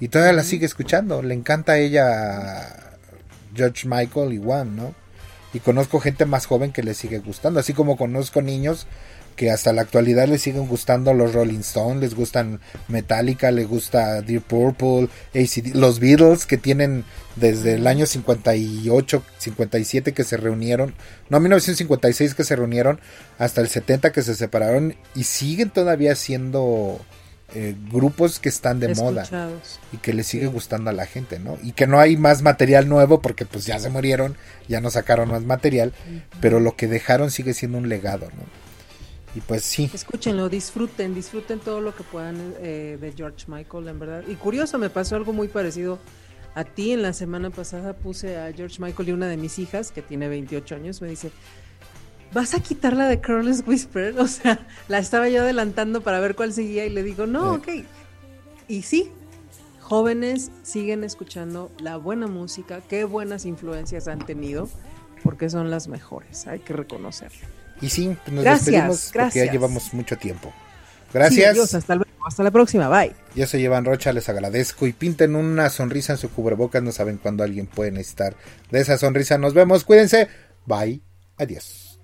[0.00, 1.22] y todavía la sigue escuchando.
[1.22, 2.94] Le encanta a ella
[3.54, 4.94] George Michael y One, ¿no?
[5.52, 8.86] Y conozco gente más joven que le sigue gustando, así como conozco niños
[9.38, 14.20] que hasta la actualidad les siguen gustando los Rolling Stones, les gustan Metallica, les gusta
[14.20, 17.04] Deep Purple, ACD, los Beatles que tienen
[17.36, 20.92] desde el año 58, 57 que se reunieron,
[21.30, 23.00] no 1956 que se reunieron,
[23.38, 27.00] hasta el 70 que se separaron y siguen todavía siendo
[27.54, 29.24] eh, grupos que están de moda
[29.92, 31.58] y que le sigue gustando a la gente, ¿no?
[31.62, 34.36] Y que no hay más material nuevo porque pues ya se murieron,
[34.66, 35.92] ya no sacaron más material,
[36.40, 38.67] pero lo que dejaron sigue siendo un legado, ¿no?
[39.34, 43.98] Y pues sí, Escúchenlo, disfruten, disfruten todo lo que puedan eh, de George Michael, en
[43.98, 44.24] verdad.
[44.26, 45.98] Y curioso, me pasó algo muy parecido
[46.54, 46.92] a ti.
[46.92, 50.28] En la semana pasada puse a George Michael y una de mis hijas, que tiene
[50.28, 51.30] 28 años, me dice,
[52.32, 54.14] ¿vas a quitar la de Careless Whisper?
[54.18, 57.68] O sea, la estaba yo adelantando para ver cuál seguía y le digo, no, ok.
[58.66, 59.10] Y sí,
[59.80, 64.68] jóvenes siguen escuchando la buena música, qué buenas influencias han tenido,
[65.22, 67.57] porque son las mejores, hay que reconocerlo.
[67.80, 70.52] Y sí, nos Gracias, despedimos porque ya llevamos mucho tiempo.
[70.52, 71.50] Sí, Gracias.
[71.50, 73.14] adiós, hasta luego, hasta la próxima, bye.
[73.34, 77.16] Yo soy Iván Rocha, les agradezco y pinten una sonrisa en su cubrebocas, no saben
[77.18, 78.36] cuándo alguien puede necesitar
[78.70, 79.38] de esa sonrisa.
[79.38, 80.28] Nos vemos, cuídense.
[80.66, 81.00] Bye.
[81.38, 81.98] Adiós.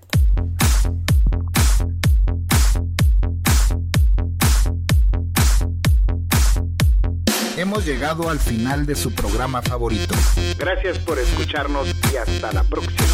[7.57, 10.15] Hemos llegado al final de su programa favorito.
[10.59, 13.05] Gracias por escucharnos y hasta la próxima.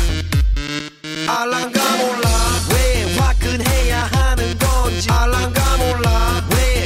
[1.31, 2.29] 알랑가 몰라.
[2.73, 6.43] 왜 화끈해야 하는 건지 알랑가 몰라.
[6.51, 6.80] 왜